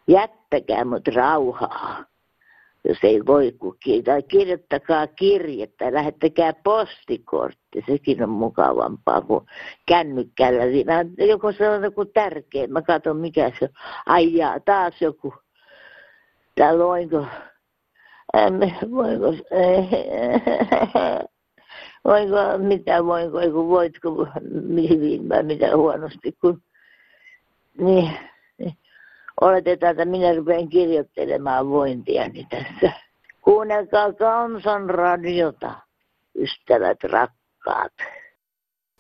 jättäkää 0.08 0.86
mut 0.86 1.08
rauhaa, 1.08 2.06
jos 2.88 2.98
ei 3.04 3.26
voi 3.26 3.52
kukin. 3.52 4.04
Tai 4.04 4.24
kirjoittakaa 4.24 5.08
kirjettä, 5.08 5.94
lähettäkää 5.94 6.54
postikortti, 6.64 7.84
sekin 7.88 8.24
on 8.24 8.30
mukavampaa 8.30 9.22
kuin 9.22 9.46
kännykällä. 9.88 10.64
Siinä 10.64 11.06
joku 11.18 11.52
se 11.52 11.70
on 11.70 11.84
joku 11.84 12.06
tärkeä, 12.06 12.68
mä 12.68 12.82
katson 12.82 13.18
mikä 13.18 13.52
se 13.60 13.66
on. 13.66 13.70
Ai 14.06 14.36
jaa, 14.36 14.60
taas 14.60 15.02
joku. 15.02 15.34
Tää 16.56 16.78
voinko, 16.78 17.26
ähm, 18.36 18.62
voinko, 18.98 19.34
voinko, 22.06 22.38
mitä 22.58 23.06
voinko, 23.06 23.68
voitko 23.68 24.28
hyvin 24.90 25.30
vai 25.30 25.44
mitä 25.44 25.78
huonosti, 25.78 26.32
kun 26.42 26.62
niin 27.78 28.12
oletetaan, 29.42 29.92
että 29.92 30.06
minä 30.06 30.36
rupean 30.36 30.70
kirjoittelemaan 30.70 31.70
vointiani 31.70 32.48
tässä. 32.50 32.92
Kuunnelkaa 33.42 34.14
kansanradiota, 34.14 35.72
ystävät 36.36 37.04
rakkaat. 37.04 37.94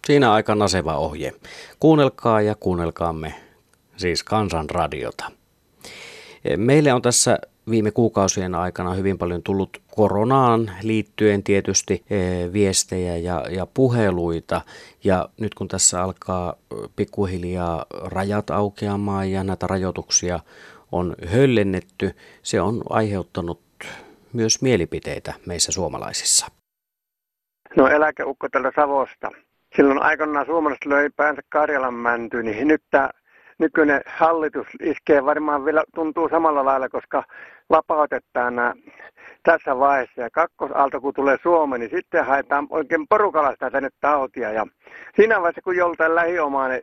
Siinä 0.07 0.33
aika 0.33 0.55
naseva 0.55 0.97
ohje. 0.97 1.33
Kuunnelkaa 1.79 2.41
ja 2.41 2.55
kuunnelkaamme 2.55 3.33
siis 3.97 4.23
kansanradiota. 4.23 5.31
Meille 6.57 6.93
on 6.93 7.01
tässä 7.01 7.37
viime 7.69 7.91
kuukausien 7.91 8.55
aikana 8.55 8.93
hyvin 8.93 9.17
paljon 9.17 9.43
tullut 9.43 9.81
koronaan 9.95 10.71
liittyen 10.81 11.43
tietysti 11.43 12.03
eh, 12.09 12.53
viestejä 12.53 13.17
ja, 13.17 13.45
ja 13.49 13.65
puheluita. 13.73 14.61
Ja 15.03 15.29
nyt 15.39 15.53
kun 15.53 15.67
tässä 15.67 16.03
alkaa 16.03 16.55
pikkuhiljaa 16.95 17.85
rajat 18.03 18.49
aukeamaan 18.49 19.31
ja 19.31 19.43
näitä 19.43 19.67
rajoituksia 19.67 20.39
on 20.91 21.15
höllennetty, 21.25 22.15
se 22.41 22.61
on 22.61 22.81
aiheuttanut 22.89 23.59
myös 24.33 24.61
mielipiteitä 24.61 25.33
meissä 25.45 25.71
suomalaisissa. 25.71 26.47
No 27.77 27.87
eläkeukko 27.87 28.49
tältä 28.49 28.71
Savosta. 28.75 29.31
Silloin 29.75 30.01
aikanaan 30.01 30.45
suomalaiset 30.45 30.85
löi 30.85 31.09
päänsä 31.09 31.41
Karjalan 31.49 31.93
mäntyyn, 31.93 32.45
niin 32.45 32.67
nyt 32.67 32.83
tämä 32.91 33.09
nykyinen 33.61 34.01
hallitus 34.05 34.67
iskee 34.81 35.25
varmaan 35.25 35.65
vielä, 35.65 35.83
tuntuu 35.95 36.29
samalla 36.29 36.65
lailla, 36.65 36.89
koska 36.89 37.23
vapautetaan 37.69 38.55
nämä 38.55 38.73
tässä 39.43 39.79
vaiheessa. 39.79 40.21
Ja 40.21 40.29
kakkosaalto, 40.29 41.01
kun 41.01 41.13
tulee 41.13 41.37
Suomeen, 41.43 41.79
niin 41.79 41.97
sitten 41.97 42.25
haetaan 42.25 42.67
oikein 42.69 43.07
porukalla 43.07 43.51
sitä 43.51 43.71
tänne 43.71 43.89
tautia. 44.01 44.51
Ja 44.51 44.67
siinä 45.15 45.35
vaiheessa, 45.35 45.61
kun 45.61 45.75
joltain 45.75 46.15
lähiomainen 46.15 46.81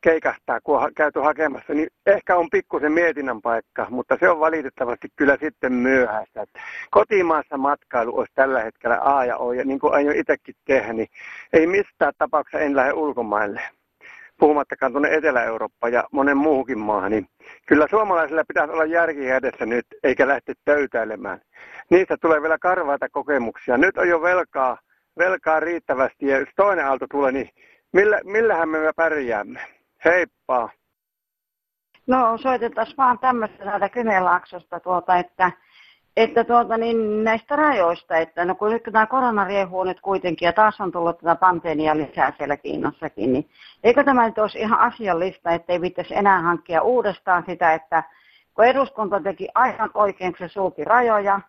keikastaa, 0.00 0.60
kun 0.64 0.78
on 0.78 0.94
käyty 0.94 1.20
hakemassa, 1.20 1.74
niin 1.74 1.88
ehkä 2.06 2.36
on 2.36 2.50
pikkusen 2.50 2.92
mietinnän 2.92 3.42
paikka, 3.42 3.86
mutta 3.90 4.16
se 4.20 4.30
on 4.30 4.40
valitettavasti 4.40 5.08
kyllä 5.16 5.36
sitten 5.40 5.72
myöhäistä. 5.72 6.44
Kotimaassa 6.90 7.56
matkailu 7.56 8.18
olisi 8.18 8.32
tällä 8.34 8.62
hetkellä 8.62 8.98
A 9.02 9.24
ja 9.24 9.36
O, 9.36 9.52
ja 9.52 9.64
niin 9.64 9.78
kuin 9.78 9.94
aion 9.94 10.16
itsekin 10.16 10.54
tehdä, 10.64 10.92
niin 10.92 11.08
ei 11.52 11.66
mistään 11.66 12.12
tapauksessa 12.18 12.64
en 12.64 12.76
lähde 12.76 12.92
ulkomaille 12.92 13.60
puhumattakaan 14.40 14.92
tuonne 14.92 15.14
Etelä-Eurooppaan 15.14 15.92
ja 15.92 16.04
monen 16.12 16.36
muuhunkin 16.36 16.78
maahan, 16.78 17.10
niin 17.10 17.26
kyllä 17.66 17.86
suomalaisilla 17.90 18.44
pitäisi 18.48 18.72
olla 18.72 18.84
järki 18.84 19.30
edessä 19.30 19.66
nyt, 19.66 19.86
eikä 20.02 20.28
lähteä 20.28 20.54
töytäilemään. 20.64 21.40
Niistä 21.90 22.16
tulee 22.20 22.42
vielä 22.42 22.58
karvaita 22.58 23.08
kokemuksia. 23.08 23.76
Nyt 23.76 23.98
on 23.98 24.08
jo 24.08 24.22
velkaa, 24.22 24.78
velkaa 25.18 25.60
riittävästi, 25.60 26.26
ja 26.26 26.38
jos 26.38 26.48
toinen 26.56 26.86
aalto 26.86 27.06
tulee, 27.10 27.32
niin 27.32 27.48
millä, 27.92 28.20
millähän 28.24 28.68
me 28.68 28.78
pärjäämme? 28.96 29.60
Heippa! 30.04 30.68
No 32.06 32.38
soitetaan 32.38 32.86
vaan 32.98 33.18
tämmöistä 33.18 33.64
täältä 33.64 33.88
Kymenlaaksosta 33.88 34.80
tuota, 34.80 35.16
että 35.16 35.52
että 36.16 36.44
tuota, 36.44 36.76
niin 36.76 37.24
näistä 37.24 37.56
rajoista, 37.56 38.16
että 38.16 38.44
no 38.44 38.54
kun 38.54 38.70
nyt 38.70 38.82
tämä 38.82 39.06
korona 39.06 39.44
riehuu 39.44 39.84
nyt 39.84 40.00
kuitenkin 40.00 40.46
ja 40.46 40.52
taas 40.52 40.80
on 40.80 40.92
tullut 40.92 41.18
tätä 41.18 41.34
pandemia 41.34 41.96
lisää 41.96 42.32
siellä 42.36 42.56
Kiinnossakin, 42.56 43.32
niin 43.32 43.48
eikö 43.84 44.04
tämä 44.04 44.26
nyt 44.26 44.38
olisi 44.38 44.58
ihan 44.58 44.78
asiallista, 44.78 45.50
että 45.50 45.72
ei 45.72 45.80
pitäisi 45.80 46.16
enää 46.16 46.40
hankkia 46.40 46.82
uudestaan 46.82 47.44
sitä, 47.46 47.74
että 47.74 48.02
kun 48.54 48.64
eduskunta 48.64 49.20
teki 49.20 49.48
aivan 49.54 49.90
oikein, 49.94 50.32
kun 50.32 50.48
se 50.48 50.52
sulki 50.52 50.84
rajoja, 50.84 51.40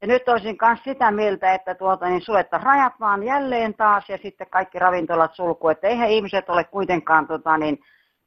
ja 0.00 0.06
nyt 0.06 0.28
olisin 0.28 0.56
myös 0.62 0.78
sitä 0.84 1.10
mieltä, 1.10 1.54
että 1.54 1.74
tuota, 1.74 2.08
niin 2.08 2.20
suletta 2.20 2.58
rajat 2.58 2.92
vaan 3.00 3.22
jälleen 3.22 3.74
taas 3.74 4.08
ja 4.08 4.18
sitten 4.22 4.46
kaikki 4.50 4.78
ravintolat 4.78 5.34
sulku, 5.34 5.68
että 5.68 5.88
eihän 5.88 6.10
ihmiset 6.10 6.50
ole 6.50 6.64
kuitenkaan 6.64 7.26
tota, 7.26 7.58
niin, 7.58 7.78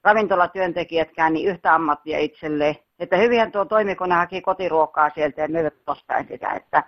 ravintolatyöntekijätkään 0.03 1.33
niin 1.33 1.47
yhtä 1.47 1.73
ammattia 1.73 2.19
itselleen. 2.19 2.75
Että 2.99 3.17
hyvinhän 3.17 3.51
tuo 3.51 3.65
toimi, 3.65 3.95
kun 3.95 4.09
ne 4.09 4.15
haki 4.15 4.41
kotiruokaa 4.41 5.09
sieltä 5.09 5.41
ja 5.41 5.47
myyvät 5.47 5.73
tostain 5.85 6.27
sitä, 6.27 6.49
että 6.49 6.83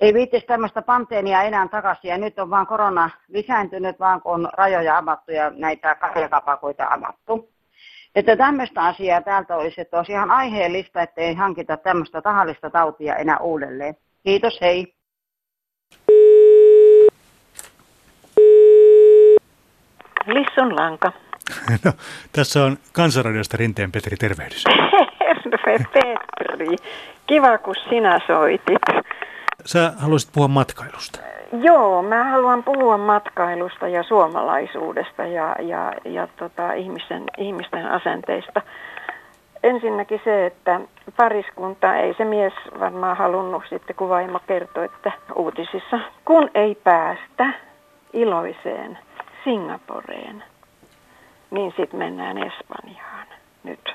ei 0.00 0.14
viittisi 0.14 0.46
tämmöistä 0.46 0.82
panteenia 0.82 1.42
enää 1.42 1.68
takaisin 1.68 2.08
ja 2.08 2.18
nyt 2.18 2.38
on 2.38 2.50
vaan 2.50 2.66
korona 2.66 3.10
lisääntynyt, 3.28 4.00
vaan 4.00 4.22
kun 4.22 4.32
on 4.32 4.48
rajoja 4.52 4.98
avattu 4.98 5.32
ja 5.32 5.50
näitä 5.50 5.94
kahjakapakoita 5.94 6.86
avattu. 6.90 7.52
Että 8.14 8.36
tämmöistä 8.36 8.82
asiaa 8.82 9.22
täältä 9.22 9.56
olisi, 9.56 9.80
että 9.80 9.96
olisi 9.96 10.12
ihan 10.12 10.30
aiheellista, 10.30 11.02
että 11.02 11.20
ei 11.20 11.34
hankita 11.34 11.76
tämmöistä 11.76 12.22
tahallista 12.22 12.70
tautia 12.70 13.16
enää 13.16 13.38
uudelleen. 13.38 13.96
Kiitos, 14.24 14.60
hei. 14.60 14.94
Lissun 20.26 20.76
lanka. 20.76 21.12
No, 21.84 21.92
tässä 22.32 22.64
on 22.64 22.76
Kansanradiosta 22.92 23.56
Rinteen 23.56 23.92
Petri, 23.92 24.16
tervehdys. 24.16 24.64
Terve 25.64 25.84
Petri. 25.92 26.76
Kiva, 27.26 27.58
kun 27.58 27.74
sinä 27.88 28.20
soitit. 28.26 28.82
Sä 29.64 29.92
haluaisit 29.98 30.32
puhua 30.32 30.48
matkailusta. 30.48 31.18
Joo, 31.62 32.02
mä 32.02 32.24
haluan 32.24 32.62
puhua 32.62 32.98
matkailusta 32.98 33.88
ja 33.88 34.02
suomalaisuudesta 34.02 35.26
ja, 35.26 35.56
ja, 35.60 35.92
ja 36.04 36.28
tota, 36.36 36.72
ihmisten, 36.72 37.24
ihmisten 37.38 37.86
asenteista. 37.86 38.62
Ensinnäkin 39.62 40.20
se, 40.24 40.46
että 40.46 40.80
pariskunta, 41.16 41.96
ei 41.96 42.14
se 42.14 42.24
mies 42.24 42.52
varmaan 42.80 43.16
halunnut 43.16 43.62
sitten, 43.68 43.96
kun 43.96 44.08
vaimo 44.08 44.40
kertoi, 44.46 44.84
että 44.84 45.12
uutisissa, 45.34 46.00
kun 46.24 46.50
ei 46.54 46.74
päästä 46.74 47.52
iloiseen 48.12 48.98
Singaporeen, 49.44 50.44
niin 51.52 51.74
sitten 51.76 51.98
mennään 51.98 52.38
Espanjaan 52.38 53.26
nyt, 53.64 53.94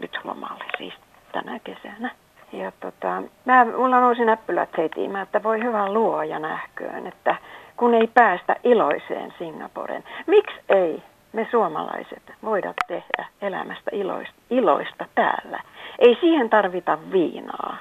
nyt 0.00 0.18
lomalle 0.24 0.64
siis 0.78 0.94
tänä 1.32 1.58
kesänä. 1.58 2.10
Ja 2.52 2.72
tota, 2.80 3.22
mä, 3.44 3.64
mulla 3.64 4.00
nousi 4.00 4.24
näppylät 4.24 4.68
heti, 4.78 5.08
mä, 5.08 5.22
että 5.22 5.42
voi 5.42 5.62
hyvä 5.62 5.92
luoja 5.92 6.38
nähköön, 6.38 7.06
että 7.06 7.36
kun 7.76 7.94
ei 7.94 8.06
päästä 8.06 8.56
iloiseen 8.64 9.34
Singaporeen. 9.38 10.04
Miksi 10.26 10.56
ei 10.68 11.02
me 11.32 11.48
suomalaiset 11.50 12.22
voida 12.44 12.74
tehdä 12.88 13.26
elämästä 13.42 13.90
iloista, 13.92 14.34
iloista 14.50 15.06
täällä? 15.14 15.60
Ei 15.98 16.18
siihen 16.20 16.50
tarvita 16.50 16.98
viinaa, 17.12 17.76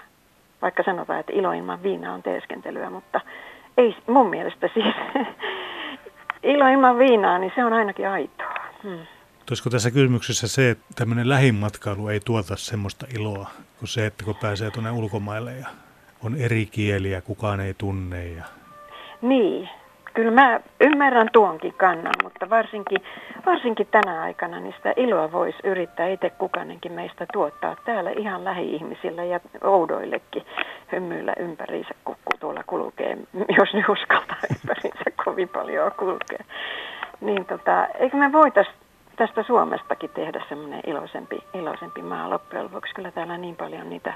vaikka 0.61 0.83
sanotaan, 0.83 1.19
että 1.19 1.33
ilo 1.35 1.51
ilman 1.51 1.83
viinaa 1.83 2.13
on 2.13 2.23
teeskentelyä, 2.23 2.89
mutta 2.89 3.21
ei 3.77 3.97
mun 4.07 4.29
mielestä 4.29 4.69
siis 4.73 4.95
ilo 6.53 6.67
ilman 6.67 6.99
viinaa, 6.99 7.39
niin 7.39 7.51
se 7.55 7.65
on 7.65 7.73
ainakin 7.73 8.09
aitoa. 8.09 8.54
Hmm. 8.85 9.05
Olisiko 9.49 9.69
tässä 9.69 9.91
kysymyksessä 9.91 10.47
se, 10.47 10.69
että 10.69 10.85
tämmöinen 10.95 11.29
lähimatkailu 11.29 12.07
ei 12.07 12.19
tuota 12.19 12.55
semmoista 12.55 13.05
iloa 13.15 13.49
kuin 13.79 13.89
se, 13.89 14.05
että 14.05 14.25
kun 14.25 14.35
pääsee 14.41 14.71
tuonne 14.71 14.91
ulkomaille 14.91 15.53
ja 15.53 15.67
on 16.23 16.35
eri 16.35 16.65
kieliä, 16.65 17.21
kukaan 17.21 17.59
ei 17.59 17.73
tunne. 17.73 18.27
Ja... 18.27 18.43
Niin, 19.21 19.69
kyllä 20.13 20.31
mä 20.31 20.59
ymmärrän 20.81 21.29
tuonkin 21.33 21.73
kannan, 21.73 22.13
mutta 22.23 22.49
varsinkin, 22.49 22.97
varsinkin 23.45 23.87
tänä 23.91 24.21
aikana 24.21 24.59
niin 24.59 24.73
sitä 24.77 24.93
iloa 24.97 25.31
voisi 25.31 25.57
yrittää 25.63 26.07
itse 26.07 26.29
kukainenkin 26.29 26.91
meistä 26.91 27.25
tuottaa 27.33 27.75
täällä 27.85 28.11
ihan 28.11 28.43
lähi-ihmisillä 28.43 29.23
ja 29.23 29.39
oudoillekin 29.63 30.45
hymyillä 30.91 31.33
ympäriinsä, 31.39 31.95
kun 32.03 32.15
tuolla 32.39 32.63
kulkee, 32.67 33.17
jos 33.59 33.73
ne 33.73 33.83
uskaltaa 33.89 34.37
ympäriinsä 34.51 35.23
kovin 35.25 35.49
paljon 35.49 35.91
kulkea. 35.99 36.45
Niin 37.21 37.45
tota, 37.45 37.87
eikö 37.99 38.17
me 38.17 38.31
voitaisiin 38.31 38.75
tästä 39.15 39.43
Suomestakin 39.43 40.09
tehdä 40.09 40.41
semmoinen 40.49 40.81
iloisempi, 40.87 41.43
iloisempi 41.53 42.01
maa 42.01 42.29
loppujen 42.29 42.65
lopuksi. 42.65 42.93
Kyllä 42.93 43.11
täällä 43.11 43.37
niin 43.37 43.55
paljon 43.55 43.89
niitä 43.89 44.13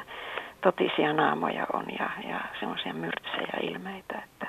totisia 0.61 1.13
naamoja 1.13 1.67
on 1.73 1.85
ja, 1.99 2.09
ja 2.29 2.39
semmoisia 2.59 2.93
myrtsejä 2.93 3.53
ilmeitä, 3.61 4.21
että 4.25 4.47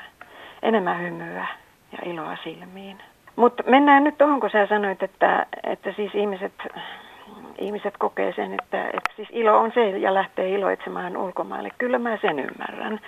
enemmän 0.63 1.01
hymyä 1.01 1.47
ja 1.93 1.99
iloa 2.11 2.37
silmiin. 2.45 2.99
Mutta 3.37 3.63
mennään 3.67 4.05
nyt 4.05 4.19
tuohon, 4.19 4.41
kun 4.41 4.51
sä 4.51 4.67
sanoit, 4.67 5.03
että, 5.03 5.47
että 5.63 5.93
siis 5.93 6.15
ihmiset, 6.15 6.53
ihmiset 7.59 7.95
kokee 7.99 8.33
sen, 8.33 8.53
että, 8.53 8.85
että 8.85 9.13
siis 9.17 9.29
ilo 9.33 9.59
on 9.59 9.73
se 9.75 9.89
ja 9.89 10.15
lähtee 10.15 10.51
iloitsemaan 10.51 11.17
ulkomaille. 11.17 11.69
Kyllä 11.79 11.99
mä 11.99 12.17
sen 12.17 12.39
ymmärrän, 12.39 13.01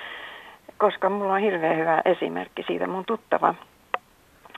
koska 0.78 1.08
mulla 1.08 1.32
on 1.32 1.40
hirveän 1.40 1.76
hyvä 1.76 2.02
esimerkki 2.04 2.62
siitä. 2.66 2.86
Mun 2.86 3.04
tuttava 3.04 3.54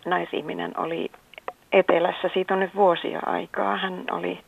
naisihminen 0.05 0.73
oli 0.77 1.11
etelässä. 1.73 2.31
Siitä 2.35 2.55
on 2.55 2.61
nyt 2.61 2.75
vuosia 2.75 3.21
aikaa. 3.27 3.77
Hän 3.77 4.05
oli 4.11 4.40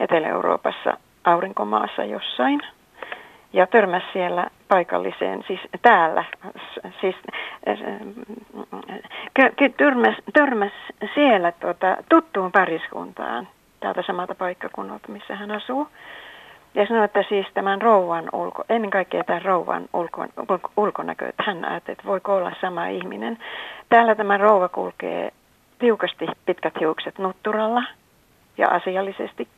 Etelä-Euroopassa 0.00 0.96
aurinkomaassa 1.24 2.04
jossain 2.04 2.60
ja 3.52 3.66
törmäsi 3.66 4.06
siellä 4.12 4.46
paikalliseen, 4.68 5.44
siis 5.46 5.60
täällä, 5.82 6.24
siis 7.00 7.16
törmäs, 9.76 10.14
törmäs 10.32 10.72
siellä 11.14 11.52
tuota, 11.52 11.96
tuttuun 12.08 12.52
pariskuntaan 12.52 13.48
täältä 13.80 14.02
samalta 14.06 14.34
paikkakunnalta, 14.34 15.08
missä 15.08 15.34
hän 15.34 15.50
asuu. 15.50 15.88
Ja 16.76 16.86
sanoi, 16.86 17.04
että 17.04 17.24
siis 17.28 17.46
tämän 17.54 17.82
rouvan 17.82 18.28
ulko, 18.32 18.64
ennen 18.68 18.90
kaikkea 18.90 19.24
tämän 19.24 19.42
rouvan 19.42 19.88
ulko, 19.92 20.26
ulko, 20.50 20.70
ulkonäkö, 20.76 21.28
että 21.28 21.42
hän 21.46 21.64
ajatteli, 21.64 21.92
että 21.92 22.04
voiko 22.04 22.36
olla 22.36 22.52
sama 22.60 22.86
ihminen. 22.86 23.38
Täällä 23.88 24.14
tämä 24.14 24.36
rouva 24.36 24.68
kulkee 24.68 25.32
tiukasti 25.78 26.26
pitkät 26.46 26.74
hiukset 26.80 27.18
nutturalla 27.18 27.82
ja 28.58 28.68
asiallisesti 28.68 29.48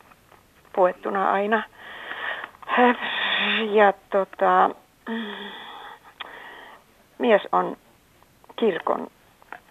puettuna 0.73 1.31
aina. 1.31 1.63
Ja 3.71 3.93
tota, 4.11 4.71
mies 7.19 7.43
on 7.53 7.77
kirkon 8.57 9.07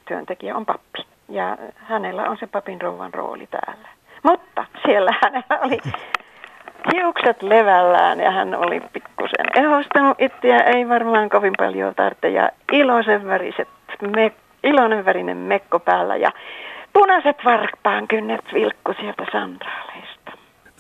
työntekijä, 0.08 0.56
on 0.56 0.66
pappi. 0.66 1.06
Ja 1.30 1.58
hänellä 1.76 2.24
on 2.24 2.38
se 2.40 2.48
papin 2.48 2.82
rouvan 2.82 3.14
rooli 3.14 3.48
täällä. 3.48 3.88
Mutta 4.24 4.66
siellä 4.86 5.12
hänellä 5.24 5.60
oli 5.62 5.78
hiukset 6.94 7.42
levällään 7.44 8.20
ja 8.20 8.32
hän 8.32 8.56
oli 8.56 8.80
pikkusen 8.94 9.46
ehostanut 9.56 10.22
itseä, 10.22 10.60
ei 10.60 10.90
varmaan 10.90 11.30
kovin 11.30 11.54
paljon 11.58 11.96
tarvitse. 11.96 12.30
Ja 12.30 12.50
iloisen 12.72 13.28
väriset 13.28 13.68
me 14.02 14.32
iloinen 14.64 15.06
värinen 15.06 15.38
mekko 15.38 15.80
päällä 15.80 16.16
ja 16.16 16.32
punaiset 16.94 17.38
varppaan 17.46 18.08
kynnet 18.08 18.46
vilkku 18.54 18.94
sieltä 19.00 19.26
sandaaleista. 19.32 20.32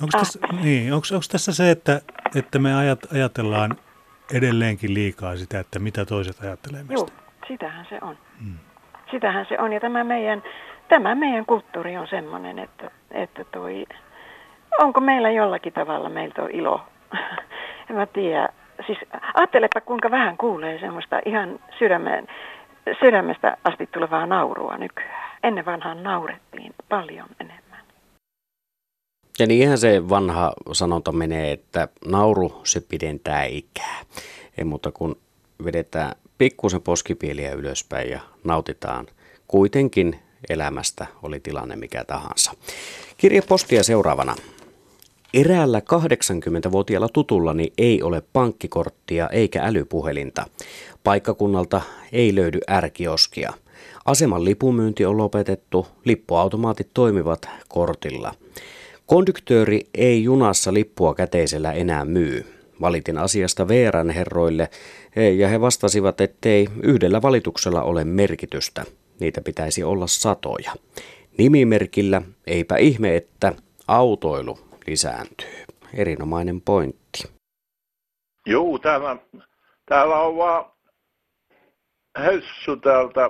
Onko 0.01 0.19
tässä, 0.19 0.39
niin, 0.63 0.93
onko, 0.93 1.07
onko 1.13 1.25
tässä 1.31 1.53
se, 1.53 1.71
että, 1.71 2.01
että 2.35 2.59
me 2.59 2.75
ajat, 2.75 2.99
ajatellaan 3.13 3.75
edelleenkin 4.33 4.93
liikaa 4.93 5.35
sitä, 5.35 5.59
että 5.59 5.79
mitä 5.79 6.05
toiset 6.05 6.39
ajattelee 6.43 6.83
meistä. 6.83 7.11
Joo, 7.11 7.27
sitähän 7.47 7.85
se 7.89 7.97
on. 8.01 8.17
Hmm. 8.43 8.57
Sitähän 9.11 9.45
se 9.49 9.59
on 9.59 9.73
ja 9.73 9.79
tämä 9.79 10.03
meidän, 10.03 10.43
tämä 10.87 11.15
meidän 11.15 11.45
kulttuuri 11.45 11.97
on 11.97 12.07
semmoinen, 12.07 12.59
että, 12.59 12.91
että 13.11 13.43
toi, 13.43 13.85
onko 14.77 14.99
meillä 14.99 15.31
jollakin 15.31 15.73
tavalla 15.73 16.09
meiltä 16.09 16.41
on 16.41 16.51
ilo. 16.51 16.81
en 17.89 17.95
mä 17.95 18.05
tiedä. 18.05 18.49
Siis 18.85 18.97
ajattelepa 19.33 19.81
kuinka 19.81 20.11
vähän 20.11 20.37
kuulee 20.37 20.79
semmoista 20.79 21.19
ihan 21.25 21.59
sydämen, 21.79 22.27
sydämestä 22.99 23.57
asti 23.63 23.87
tulevaa 23.93 24.25
naurua 24.25 24.77
nykyään. 24.77 25.31
Ennen 25.43 25.65
vanhaan 25.65 26.03
naurettiin 26.03 26.73
paljon 26.89 27.27
enemmän. 27.39 27.79
Ja 29.39 29.47
niinhän 29.47 29.77
se 29.77 30.09
vanha 30.09 30.53
sanonta 30.71 31.11
menee, 31.11 31.51
että 31.51 31.87
nauru 32.07 32.61
se 32.63 32.81
pidentää 32.89 33.43
ikää. 33.43 33.99
Ei 34.57 34.63
muuta 34.63 34.91
kuin 34.91 35.15
vedetään 35.65 36.11
pikkusen 36.37 36.81
poskipieliä 36.81 37.51
ylöspäin 37.51 38.09
ja 38.09 38.19
nautitaan 38.43 39.07
kuitenkin 39.47 40.19
elämästä, 40.49 41.05
oli 41.23 41.39
tilanne 41.39 41.75
mikä 41.75 42.03
tahansa. 42.03 42.51
Kirje 43.17 43.41
postia 43.41 43.83
seuraavana. 43.83 44.35
Eräällä 45.33 45.79
80-vuotiaalla 45.79 47.09
tutullani 47.09 47.73
ei 47.77 48.03
ole 48.03 48.23
pankkikorttia 48.33 49.29
eikä 49.29 49.63
älypuhelinta. 49.63 50.45
Paikkakunnalta 51.03 51.81
ei 52.11 52.35
löydy 52.35 52.59
ärkioskia. 52.69 53.53
Aseman 54.05 54.45
lipumyynti 54.45 55.05
on 55.05 55.17
lopetettu, 55.17 55.87
lippuautomaatit 56.05 56.89
toimivat 56.93 57.49
kortilla. 57.67 58.33
Konduktööri 59.05 59.81
ei 59.95 60.23
junassa 60.23 60.73
lippua 60.73 61.15
käteisellä 61.15 61.71
enää 61.71 62.05
myy. 62.05 62.45
Valitin 62.81 63.17
asiasta 63.17 63.67
Veeran 63.67 64.09
herroille 64.09 64.69
ja 65.37 65.47
he 65.47 65.61
vastasivat, 65.61 66.21
ettei 66.21 66.67
yhdellä 66.83 67.21
valituksella 67.21 67.83
ole 67.83 68.03
merkitystä. 68.03 68.85
Niitä 69.19 69.41
pitäisi 69.41 69.83
olla 69.83 70.07
satoja. 70.07 70.71
Nimimerkillä 71.37 72.21
eipä 72.47 72.77
ihme, 72.77 73.15
että 73.15 73.53
autoilu 73.87 74.66
lisääntyy. 74.87 75.65
Erinomainen 75.93 76.61
pointti. 76.61 77.23
Joo, 78.45 78.79
täällä, 78.79 79.17
täällä 79.85 80.19
on 80.19 80.37
vaan 80.37 80.65
Hessu 82.19 82.75
täältä 82.77 83.29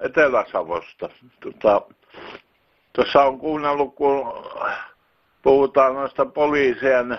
Etelä-Savosta. 0.00 1.08
Tota, 1.40 1.82
on 3.24 3.38
kuunnellut, 3.38 3.94
kun 3.94 4.32
puhutaan 5.42 5.94
noista 5.94 6.26
poliisien 6.26 7.18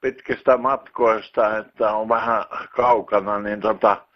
pitkistä 0.00 0.56
matkoista, 0.56 1.58
että 1.58 1.92
on 1.92 2.08
vähän 2.08 2.44
kaukana, 2.76 3.38
niin 3.38 3.60
tota, 3.60 4.06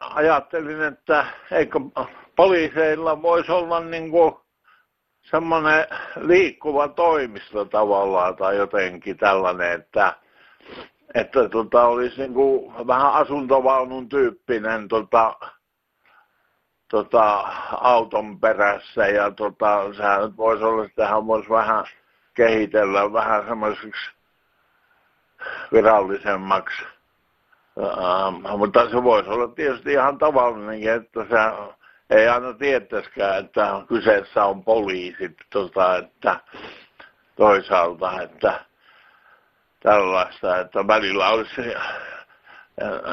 ajattelin, 0.00 0.82
että 0.82 1.26
eikö 1.50 1.80
poliiseilla 2.36 3.22
voisi 3.22 3.52
olla 3.52 3.80
niin 3.80 4.10
kuin 4.10 4.34
semmoinen 5.30 5.86
liikkuva 6.16 6.88
toimisto 6.88 7.64
tavallaan 7.64 8.36
tai 8.36 8.56
jotenkin 8.56 9.16
tällainen, 9.16 9.72
että, 9.72 10.14
että 11.14 11.48
tota, 11.48 11.86
olisi 11.86 12.20
niin 12.20 12.34
kuin 12.34 12.86
vähän 12.86 13.12
asuntovaunun 13.12 14.08
tyyppinen 14.08 14.88
tota, 14.88 15.34
tota, 16.90 17.44
auton 17.80 18.40
perässä 18.40 19.06
ja 19.06 19.30
tota, 19.30 19.94
sehän 19.94 20.36
voisi 20.36 20.64
olla, 20.64 20.84
että 20.84 21.08
hän 21.08 21.26
voisi 21.26 21.50
vähän 21.50 21.84
kehitellä 22.34 23.12
vähän 23.12 23.44
semmoiseksi 23.48 24.10
virallisemmaksi. 25.72 26.82
Uh, 27.76 28.58
mutta 28.58 28.90
se 28.90 29.02
voisi 29.02 29.30
olla 29.30 29.48
tietysti 29.48 29.92
ihan 29.92 30.18
tavallinenkin, 30.18 30.92
että 30.92 31.20
se 31.24 31.36
ei 32.10 32.28
aina 32.28 32.52
tietäisikään, 32.52 33.44
että 33.44 33.82
kyseessä 33.88 34.44
on 34.44 34.64
poliisit, 34.64 35.36
tota, 35.50 35.96
että 35.96 36.40
toisaalta, 37.36 38.22
että 38.22 38.60
tällaista, 39.80 40.60
että 40.60 40.86
välillä 40.86 41.28
olisi, 41.28 41.60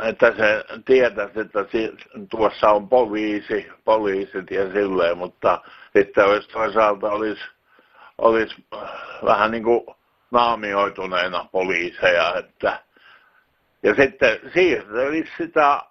että 0.03 0.34
se 0.38 0.63
tietäisi, 0.86 1.39
että 1.39 1.60
tuossa 2.29 2.69
on 2.69 2.89
poliisi, 2.89 3.71
poliisit 3.86 4.51
ja 4.51 4.71
silleen, 4.71 5.17
mutta 5.17 5.62
sitten 5.97 6.25
olisi 6.25 6.49
toisaalta 6.49 7.12
olisi, 7.12 7.41
olisi 8.17 8.55
vähän 9.25 9.51
niin 9.51 9.63
kuin 9.63 9.86
naamioituneena 10.31 11.45
poliiseja, 11.51 12.36
että 12.36 12.79
ja 13.84 13.95
sitten 13.95 14.39
siirtelisi 14.53 15.31
sitä 15.38 15.81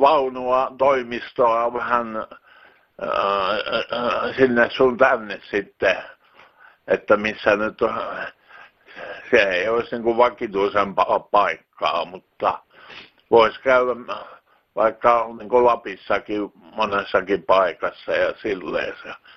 vaunua, 0.00 0.72
toimistoa 0.78 1.72
vähän 1.72 2.16
ää, 2.16 2.28
ää, 3.90 4.32
sinne 4.36 4.70
sun 4.70 4.98
tänne 4.98 5.40
sitten, 5.50 5.96
että 6.86 7.16
missä 7.16 7.56
nyt 7.56 7.78
se 9.30 9.42
ei 9.42 9.68
olisi 9.68 9.98
niin 9.98 10.16
vakituisempaa 10.16 11.18
paikkaa, 11.18 12.04
mutta 12.04 12.58
voisi 13.30 13.60
käydä 13.60 14.14
vaikka 14.76 15.26
niin 15.38 15.48
kuin 15.48 15.64
Lapissakin 15.64 16.52
monessakin 16.54 17.42
paikassa 17.42 18.12
ja 18.12 18.34
silleen. 18.42 18.94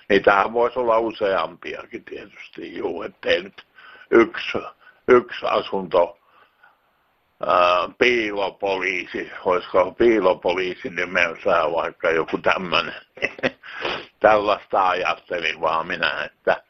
Niitähän 0.08 0.52
voisi 0.52 0.78
olla 0.78 0.98
useampiakin 0.98 2.04
tietysti, 2.04 2.76
juu, 2.78 3.02
ettei 3.02 3.42
nyt 3.42 3.66
yksi, 4.10 4.58
yksi 5.08 5.46
asunto 5.46 6.18
piilopoliisi, 7.98 9.32
olisiko 9.44 9.92
piilopoliisi 9.92 10.90
nimensä 10.90 11.72
vaikka 11.72 12.10
joku 12.10 12.38
tämmöinen. 12.38 13.02
Tällaista 14.20 14.88
ajattelin 14.88 15.60
vaan 15.60 15.86
minä, 15.86 16.24
että 16.24 16.62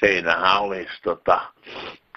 siinähän 0.00 0.60
olisi 0.60 1.02
tota, 1.02 1.40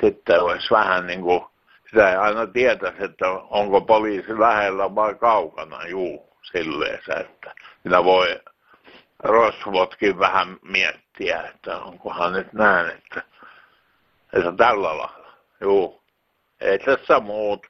sitten 0.02 0.41
olisi 0.41 0.72
vähän 0.72 1.08
niin 1.08 1.22
kuin, 1.22 1.46
sitä 1.89 2.10
ei 2.10 2.15
aina 2.15 2.48
tietäisi, 2.48 3.04
että 3.04 3.30
onko 3.30 3.82
poliisi 3.82 4.39
lähellä 4.39 4.96
vai 4.96 5.15
kaukana, 5.15 5.88
juu, 5.88 6.38
silleen 6.41 7.00
että 7.20 7.56
minä 7.84 8.04
voi 8.04 8.39
rosvotkin 9.24 10.20
vähän 10.20 10.58
miettiä, 10.62 11.41
että 11.41 11.78
onkohan 11.78 12.34
nyt 12.34 12.54
näin, 12.54 12.89
että, 12.89 13.22
että 14.34 14.52
tällä 14.58 14.88
lailla, 14.88 15.12
juu, 15.62 16.02
ei 16.62 16.80
tässä 16.80 17.20
muut 17.20 17.67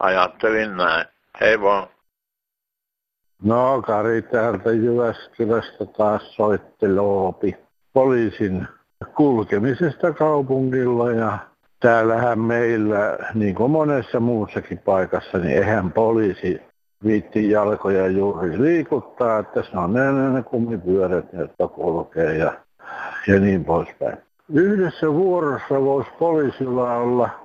ajattelin 0.00 0.76
näin. 0.76 1.06
Hei 1.40 1.60
vaan. 1.60 1.88
No, 3.42 3.82
Kari 3.82 4.22
täältä 4.22 4.72
Jyväskylästä 4.72 5.86
taas 5.86 6.34
soitti 6.36 6.94
Loopi 6.94 7.56
poliisin 7.92 8.68
kulkemisesta 9.14 10.12
kaupungilla 10.12 11.10
ja 11.10 11.38
täällähän 11.80 12.40
meillä, 12.40 13.18
niin 13.34 13.54
kuin 13.54 13.70
monessa 13.70 14.20
muussakin 14.20 14.78
paikassa, 14.78 15.38
niin 15.38 15.56
eihän 15.58 15.92
poliisi 15.92 16.60
viitti 17.04 17.50
jalkoja 17.50 18.06
juuri 18.06 18.62
liikuttaa, 18.62 19.38
että 19.38 19.62
se 19.62 19.78
on 19.78 19.92
ne, 19.92 20.42
kumipyörät, 20.42 21.32
jotka 21.32 21.68
kulkee 21.68 22.38
ja, 22.38 22.52
ja 23.26 23.40
niin 23.40 23.64
poispäin. 23.64 24.18
Yhdessä 24.52 25.12
vuorossa 25.12 25.82
voisi 25.82 26.10
poliisilla 26.18 26.96
olla 26.96 27.41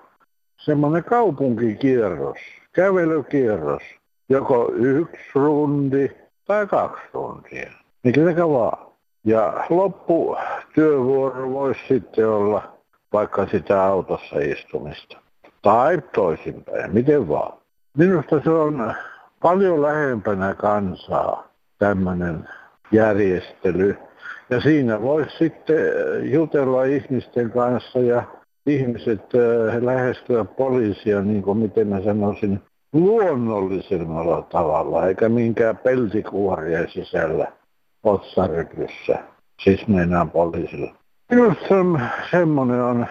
semmoinen 0.58 1.04
kaupunkikierros, 1.04 2.38
kävelykierros, 2.74 3.84
joko 4.30 4.72
yksi 4.76 5.17
rundi 5.36 6.12
tai 6.46 6.67
kaksi 6.67 7.04
tuntia, 7.12 7.72
mikä 8.04 8.50
vaan. 8.50 8.88
Ja 9.26 9.65
lopputyövuoro 9.70 11.50
voisi 11.50 11.82
sitten 11.88 12.30
olla 12.30 12.78
vaikka 13.13 13.48
sitä 13.48 13.84
autossa 13.84 14.39
istumista. 14.39 15.17
Tai 15.62 16.02
toisinpäin, 16.15 16.93
miten 16.93 17.30
vaan. 17.30 17.58
Minusta 17.98 18.41
se 18.43 18.50
on 18.50 18.93
paljon 19.41 19.82
lähempänä 19.82 20.54
kansaa 20.54 21.48
tämmöinen 21.80 22.50
järjestely. 22.91 23.98
Ja 24.50 24.62
siinä 24.62 25.02
voisi 25.02 25.38
sitten 25.38 25.78
jutella 26.32 26.84
ihmisten 26.84 27.52
kanssa 27.52 28.00
ja 28.00 28.24
ihmiset 28.67 29.21
äh, 29.36 29.84
lähestyä 29.84 30.45
poliisia, 30.45 31.21
niin 31.21 31.43
kuin 31.43 31.58
miten 31.58 31.88
mä 31.88 32.01
sanoisin, 32.01 32.62
luonnollisemmalla 32.93 34.41
tavalla, 34.41 35.08
eikä 35.08 35.30
minkään 35.30 35.77
peltikuoria 35.77 36.88
sisällä 36.88 37.51
otsarypyssä, 38.03 39.19
siis 39.63 39.88
meinaan 39.88 40.32
poliisilla. 40.32 40.95
Minusta 41.32 41.75
semmoinen 42.32 42.82
on 42.82 43.08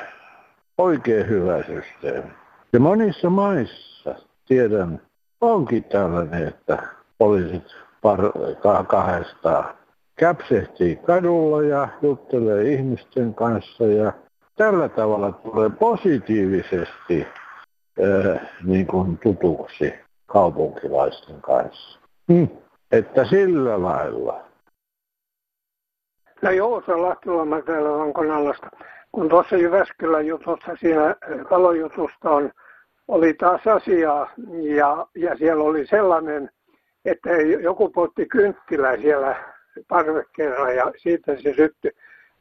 oikein 0.78 1.28
hyvä 1.28 1.62
systeemi. 1.62 2.30
Ja 2.72 2.80
monissa 2.80 3.30
maissa, 3.30 4.14
tiedän, 4.48 5.00
onkin 5.40 5.84
tällainen, 5.84 6.48
että 6.48 6.78
poliisit 7.18 7.64
par- 8.06 8.86
kahdestaan 8.86 9.74
käpsehtii 10.16 10.96
kadulla 10.96 11.62
ja 11.62 11.88
juttelee 12.02 12.72
ihmisten 12.72 13.34
kanssa 13.34 13.84
ja 13.84 14.12
tällä 14.56 14.88
tavalla 14.88 15.32
tulee 15.32 15.70
positiivisesti 15.70 17.26
ö, 18.00 18.38
niin 18.64 18.86
kuin 18.86 19.18
tutuksi 19.18 19.94
kaupunkilaisten 20.26 21.40
kanssa. 21.42 21.98
Hmm. 22.32 22.48
Että 22.92 23.24
sillä 23.24 23.82
lailla. 23.82 24.40
No 26.42 26.50
joo, 26.50 26.82
se 26.86 26.94
Lahtila 26.94 27.62
täällä 27.66 27.98
Vankonallasta. 27.98 28.70
Kun 29.12 29.28
tuossa 29.28 29.56
Jyväskylän 29.56 30.26
jutussa, 30.26 30.76
siinä 30.80 31.16
talojutusta 31.48 32.30
on, 32.30 32.50
oli 33.08 33.34
taas 33.34 33.66
asiaa 33.66 34.30
ja, 34.76 35.06
ja 35.14 35.36
siellä 35.36 35.64
oli 35.64 35.86
sellainen, 35.86 36.50
että 37.04 37.30
joku 37.62 37.88
potti 37.90 38.26
kynttilä 38.26 38.96
siellä 38.96 39.36
parvekkeella 39.88 40.70
ja 40.70 40.92
siitä 40.96 41.36
se 41.36 41.54
syttyi. 41.54 41.92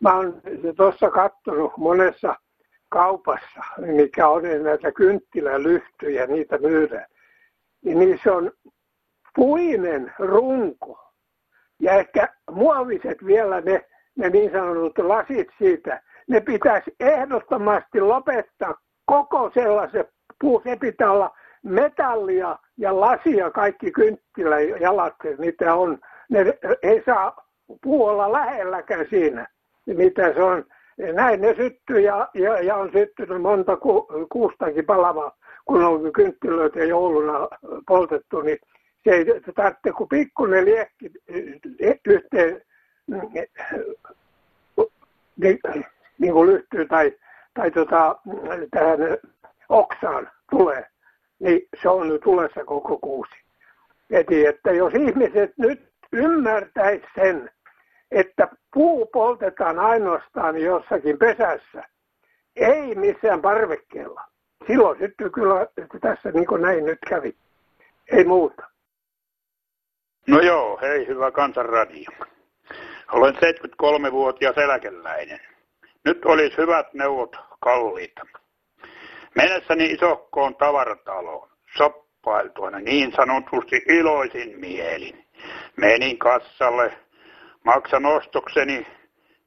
Mä 0.05 0.15
oon 0.15 0.41
tuossa 0.77 1.09
kattonut 1.09 1.77
monessa 1.77 2.35
kaupassa, 2.89 3.61
mikä 3.77 4.27
on 4.27 4.43
näitä 4.63 4.91
kynttilälyhtyjä, 4.91 6.27
niitä 6.27 6.57
myydään. 6.57 7.05
Niin 7.85 8.19
se 8.23 8.31
on 8.31 8.51
puinen 9.35 10.13
runko. 10.19 11.11
Ja 11.79 11.93
ehkä 11.93 12.27
muoviset 12.51 13.25
vielä 13.25 13.61
ne, 13.61 13.85
ne 14.15 14.29
niin 14.29 14.51
sanotut 14.51 14.97
lasit 15.05 15.47
siitä, 15.57 16.01
ne 16.27 16.39
pitäisi 16.41 16.95
ehdottomasti 16.99 18.01
lopettaa 18.01 18.75
koko 19.05 19.51
sellaisen 19.53 20.05
puu. 20.41 20.61
Se 20.63 20.75
pitää 20.75 21.11
olla 21.11 21.31
metallia 21.63 22.57
ja 22.77 22.99
lasia, 22.99 23.51
kaikki 23.51 23.91
kynttiläjalat, 23.91 25.15
mitä 25.37 25.75
on. 25.75 25.99
Ne 26.29 26.39
ei 26.83 27.03
saa 27.05 27.35
puu 27.81 28.05
olla 28.05 28.31
lähelläkään 28.31 29.05
siinä, 29.09 29.47
mitä 29.85 30.33
se 30.33 30.43
on. 30.43 30.65
Näin 31.13 31.41
ne 31.41 31.55
syttyy 31.55 31.99
ja, 31.99 32.29
ja, 32.33 32.63
ja 32.63 32.75
on 32.75 32.91
syttynyt 32.91 33.41
monta 33.41 33.77
ku, 33.77 34.07
kuustakin 34.31 34.85
palavaa, 34.85 35.37
kun 35.65 35.83
on 35.83 36.13
kynttilöitä 36.13 36.79
jouluna 36.79 37.47
poltettu, 37.87 38.41
niin 38.41 38.57
se 39.03 39.15
ei 39.15 39.25
tarvitse 39.55 39.91
kuin 39.91 40.09
pikkuinen 40.09 40.65
liekki 40.65 41.11
yhteen 42.07 42.61
niin, 45.35 45.59
niin 46.19 46.33
kuin 46.33 46.49
lyhtyy 46.49 46.87
tai, 46.87 47.13
tai 47.53 47.71
tota, 47.71 48.15
tähän 48.71 48.99
oksaan 49.69 50.29
tulee, 50.49 50.85
niin 51.39 51.67
se 51.81 51.89
on 51.89 52.09
nyt 52.09 52.21
tulessa 52.21 52.65
koko 52.65 52.97
kuusi. 52.97 53.35
Eti, 54.09 54.45
että 54.45 54.71
jos 54.71 54.93
ihmiset 54.93 55.53
nyt 55.57 55.89
ymmärtäisi 56.11 57.05
sen, 57.15 57.49
että 58.11 58.47
puu 58.73 59.05
poltetaan 59.05 59.79
ainoastaan 59.79 60.61
jossakin 60.61 61.17
pesässä, 61.17 61.83
ei 62.55 62.95
missään 62.95 63.41
parvekkeella. 63.41 64.21
Silloin 64.67 64.99
syttyy 64.99 65.29
kyllä, 65.29 65.67
että 65.77 65.99
tässä 66.01 66.31
niin 66.31 66.47
kuin 66.47 66.61
näin 66.61 66.85
nyt 66.85 66.99
kävi. 67.09 67.35
Ei 68.11 68.23
muuta. 68.23 68.63
No 70.27 70.39
joo, 70.39 70.79
hei 70.81 71.07
hyvä 71.07 71.31
kansanradio. 71.31 72.09
Olen 73.11 73.35
73-vuotias 73.35 74.57
eläkeläinen. 74.57 75.39
Nyt 76.05 76.25
olisi 76.25 76.57
hyvät 76.57 76.93
neuvot 76.93 77.35
kalliita. 77.59 78.21
Mennessäni 79.35 79.85
isokkoon 79.85 80.55
tavarataloon, 80.55 81.49
soppailtuana 81.77 82.79
niin 82.79 83.13
sanotusti 83.15 83.81
iloisin 83.87 84.59
mielin. 84.59 85.25
Menin 85.77 86.17
kassalle, 86.17 86.97
maksan 87.65 88.05
ostokseni, 88.05 88.87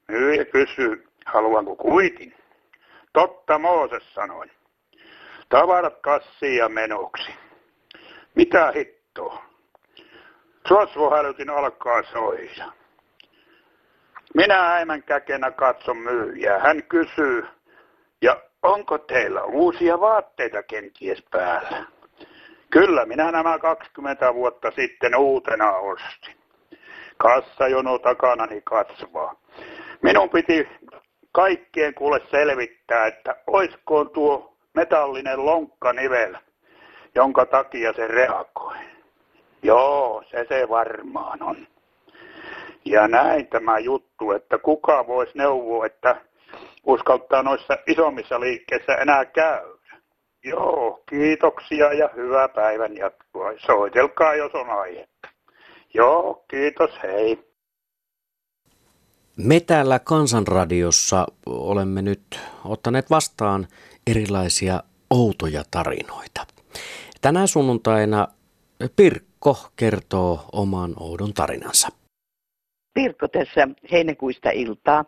myyjä 0.08 0.44
kysyy, 0.44 1.08
haluanko 1.26 1.76
kuitin. 1.76 2.34
Totta 3.12 3.58
Mooses 3.58 4.14
sanoi. 4.14 4.46
Tavarat 5.48 6.00
kassiin 6.00 6.56
ja 6.56 6.68
menoksi. 6.68 7.34
Mitä 8.34 8.72
hittoa? 8.76 9.42
Rosvohälytin 10.70 11.50
alkaa 11.50 12.02
soida. 12.02 12.72
Minä 14.34 14.72
äimän 14.72 15.02
käkenä 15.02 15.50
katson 15.50 15.96
myyjää. 15.96 16.58
Hän 16.58 16.82
kysyy, 16.82 17.46
ja 18.22 18.42
onko 18.62 18.98
teillä 18.98 19.44
uusia 19.44 20.00
vaatteita 20.00 20.62
kenties 20.62 21.24
päällä? 21.30 21.84
Kyllä, 22.70 23.06
minä 23.06 23.32
nämä 23.32 23.58
20 23.58 24.34
vuotta 24.34 24.70
sitten 24.70 25.16
uutena 25.16 25.72
ostin. 25.72 26.37
Kassajono 27.18 27.98
takanani 27.98 28.60
kasvaa. 28.64 29.34
Minun 30.02 30.30
piti 30.30 30.68
kaikkien 31.32 31.94
kuule 31.94 32.20
selvittää, 32.30 33.06
että 33.06 33.36
oiskoon 33.46 34.10
tuo 34.10 34.56
metallinen 34.74 35.46
lonkkanivel, 35.46 36.36
jonka 37.14 37.46
takia 37.46 37.92
se 37.92 38.06
reagoi. 38.06 38.76
Joo, 39.62 40.22
se 40.30 40.46
se 40.48 40.68
varmaan 40.68 41.42
on. 41.42 41.56
Ja 42.84 43.08
näin 43.08 43.46
tämä 43.46 43.78
juttu, 43.78 44.32
että 44.32 44.58
kuka 44.58 45.06
voisi 45.06 45.38
neuvoa, 45.38 45.86
että 45.86 46.16
uskaltaa 46.86 47.42
noissa 47.42 47.78
isommissa 47.86 48.40
liikkeissä 48.40 48.94
enää 48.94 49.24
käydä. 49.24 49.78
Joo, 50.44 51.02
kiitoksia 51.08 51.92
ja 51.92 52.10
hyvää 52.16 52.48
päivän 52.48 52.96
jatkoa. 52.96 53.52
Soitelkaa, 53.56 54.34
jos 54.34 54.54
on 54.54 54.70
aihetta. 54.70 55.28
Joo, 55.94 56.44
kiitos, 56.50 56.90
hei. 57.02 57.48
Me 59.36 59.60
täällä 59.60 59.98
Kansanradiossa 59.98 61.26
olemme 61.46 62.02
nyt 62.02 62.22
ottaneet 62.64 63.10
vastaan 63.10 63.66
erilaisia 64.06 64.82
outoja 65.10 65.62
tarinoita. 65.70 66.46
Tänä 67.20 67.46
sunnuntaina 67.46 68.28
Pirkko 68.96 69.56
kertoo 69.76 70.40
oman 70.52 70.94
oudon 71.00 71.34
tarinansa. 71.34 71.88
Pirkko 72.94 73.28
tässä 73.28 73.68
heinäkuista 73.92 74.50
iltaa. 74.50 75.04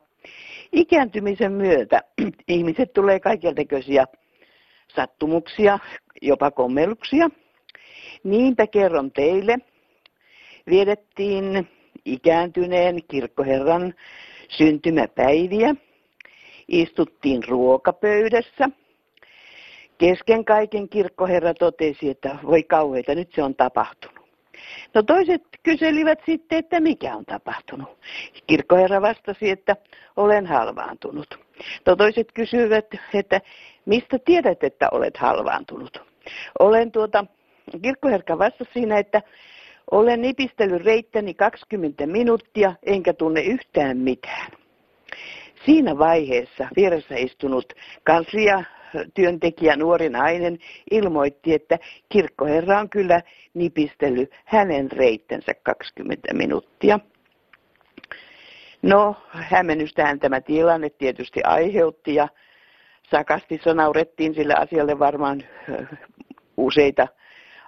Ikääntymisen 0.73 1.53
myötä 1.53 2.03
ihmiset 2.49 2.93
tulee 2.93 3.21
kaikenlaisia 3.21 4.05
sattumuksia, 4.95 5.79
jopa 6.23 6.51
kommelluksia. 6.51 7.31
Niinpä 8.25 8.66
kerron 8.66 9.11
teille. 9.12 9.59
Viedettiin 10.71 11.69
ikääntyneen 12.05 13.01
kirkkoherran 13.09 13.95
syntymäpäiviä. 14.49 15.75
Istuttiin 16.69 17.49
ruokapöydässä. 17.49 18.69
Kesken 19.99 20.45
kaiken 20.45 20.89
kirkkoherra 20.89 21.55
totesi, 21.55 22.11
että 22.11 22.37
voi 22.47 22.63
kauheita, 22.63 23.15
nyt 23.15 23.33
se 23.35 23.43
on 23.43 23.55
tapahtunut. 23.55 24.27
No 24.95 25.03
toiset 25.03 25.43
kyselivät 25.63 26.19
sitten, 26.27 26.59
että 26.59 26.81
mikä 26.81 27.17
on 27.17 27.25
tapahtunut. 27.25 27.99
Kirkkoherra 28.47 29.03
vastasi, 29.03 29.51
että 29.51 29.77
olen 30.17 30.47
halvaantunut. 30.47 31.39
No 31.87 31.97
toiset 31.97 32.33
kysyivät, 32.33 32.87
että 33.15 33.41
mistä 33.87 34.19
tiedät, 34.25 34.65
että 34.65 34.89
olet 34.93 35.17
halvaantunut. 35.17 36.03
Olen 36.59 36.93
tuota, 36.93 37.25
kirkkoherra 37.83 38.39
vastasi 38.39 38.71
siinä, 38.73 38.99
että 38.99 39.23
olen 39.90 40.22
nipistellyt 40.22 40.85
reittäni 40.85 41.35
20 41.35 42.07
minuuttia, 42.07 42.74
enkä 42.83 43.12
tunne 43.12 43.40
yhtään 43.40 43.98
mitään. 43.98 44.50
Siinä 45.64 45.98
vaiheessa 45.98 46.68
vieressä 46.76 47.14
istunut 47.16 47.72
kanslia 48.05 48.64
työntekijä, 49.14 49.76
nuori 49.76 50.09
nainen, 50.09 50.59
ilmoitti, 50.90 51.55
että 51.55 51.79
kirkkoherra 52.09 52.79
on 52.79 52.88
kyllä 52.88 53.22
nipistellyt 53.55 54.31
hänen 54.44 54.92
reittensä 54.92 55.53
20 55.62 56.35
minuuttia. 56.35 57.00
No, 58.83 59.16
hämmennystähän 59.31 60.20
tämä 60.20 60.40
tilanne 60.40 60.90
tietysti 60.90 61.42
aiheutti 61.44 62.14
ja 62.14 62.29
sakasti 63.11 63.61
sanaurettiin 63.64 64.35
sille 64.35 64.55
asialle 64.55 64.98
varmaan 64.98 65.42
useita 66.57 67.09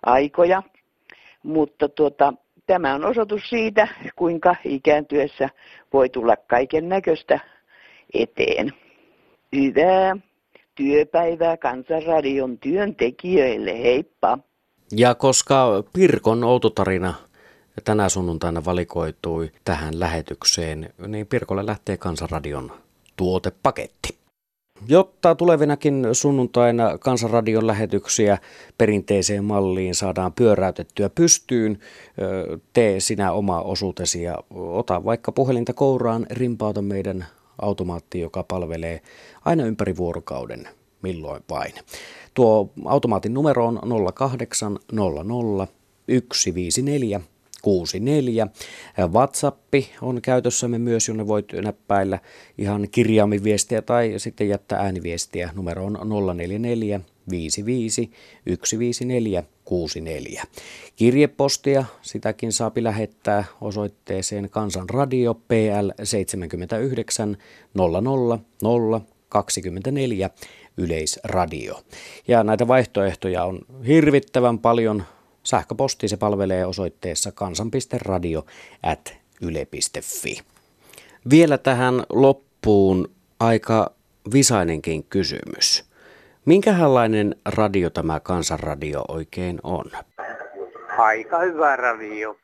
aikoja. 0.07 0.63
Mutta 1.43 1.89
tuota, 1.89 2.33
tämä 2.67 2.95
on 2.95 3.05
osoitus 3.05 3.49
siitä, 3.49 3.89
kuinka 4.17 4.57
ikääntyessä 4.65 5.49
voi 5.93 6.09
tulla 6.09 6.37
kaiken 6.37 6.89
näköistä 6.89 7.41
eteen. 8.15 8.73
Hyvää 9.57 10.17
työpäivää 10.75 11.57
Kansanradion 11.57 12.59
työntekijöille. 12.59 13.83
Heippa! 13.83 14.39
Ja 14.97 15.15
koska 15.15 15.85
Pirkon 15.93 16.45
outotarina 16.45 17.15
tänä 17.85 18.09
sunnuntaina 18.09 18.65
valikoitui 18.65 19.51
tähän 19.65 20.01
lähetykseen, 20.01 20.93
niin 21.07 21.27
Pirkolle 21.27 21.67
lähtee 21.67 21.97
Kansanradion 21.97 22.73
tuotepaketti. 23.17 24.22
Jotta 24.89 25.35
tulevinakin 25.35 26.07
sunnuntaina 26.13 26.99
Kansanradion 26.99 27.67
lähetyksiä 27.67 28.39
perinteiseen 28.79 29.45
malliin 29.45 29.95
saadaan 29.95 30.33
pyöräytettyä 30.33 31.11
pystyyn, 31.11 31.79
tee 32.73 33.01
sinä 33.01 33.33
oma 33.33 33.61
osuutesi 33.61 34.23
ja 34.23 34.39
ota 34.51 35.05
vaikka 35.05 35.33
puhelinta 35.33 35.73
kouraan, 35.73 36.27
rimpauta 36.31 36.83
meidän 36.83 37.27
automaatti, 37.63 38.21
joka 38.21 38.43
palvelee 38.43 39.01
aina 39.45 39.65
ympäri 39.65 39.97
vuorokauden, 39.97 40.69
milloin 41.03 41.43
vain. 41.51 41.73
Tuo 42.35 42.73
automaatin 42.85 43.35
numero 43.35 43.67
on 43.67 43.81
0800 44.15 44.71
154 46.33 47.21
64. 47.63 48.47
WhatsApp 49.13 49.75
on 50.03 50.23
käytössämme 50.23 50.79
myös, 50.79 51.09
jonne 51.09 51.27
voit 51.27 51.53
näppäillä 51.53 52.19
ihan 52.59 52.89
kirjaamiviestiä 52.91 53.83
tai 53.83 54.15
sitten 54.17 54.49
jättää 54.49 54.79
ääniviestiä. 54.79 55.51
Numero 55.55 55.85
on 55.85 55.99
044 56.37 57.01
55 57.31 58.11
154 58.65 59.43
64. 59.65 60.45
Kirjepostia, 60.97 61.85
sitäkin 62.03 62.53
saapi 62.53 62.83
lähettää 62.83 63.45
osoitteeseen 63.61 64.51
Kansanradio 64.51 65.35
PL 65.35 65.91
79 66.03 67.37
000 67.75 69.01
24 69.29 70.31
Yleisradio. 70.77 71.81
Ja 72.29 72.45
näitä 72.45 72.69
vaihtoehtoja 72.69 73.45
on 73.45 73.59
hirvittävän 73.87 74.59
paljon. 74.59 75.03
Sähköposti 75.45 76.09
se 76.09 76.17
palvelee 76.17 76.67
osoitteessa 76.67 77.33
kansan.radio 77.33 78.47
at 78.83 79.15
yle.fi. 79.43 80.41
Vielä 81.31 81.59
tähän 81.59 81.95
loppuun 82.11 83.11
aika 83.41 83.91
visainenkin 84.33 85.05
kysymys. 85.05 85.85
Minkälainen 86.45 87.37
radio 87.45 87.91
tämä 87.91 88.21
kansanradio 88.21 89.05
oikein 89.09 89.61
on? 89.63 89.85
Aika 90.99 91.39
hyvä 91.39 91.77
radio. 91.77 92.37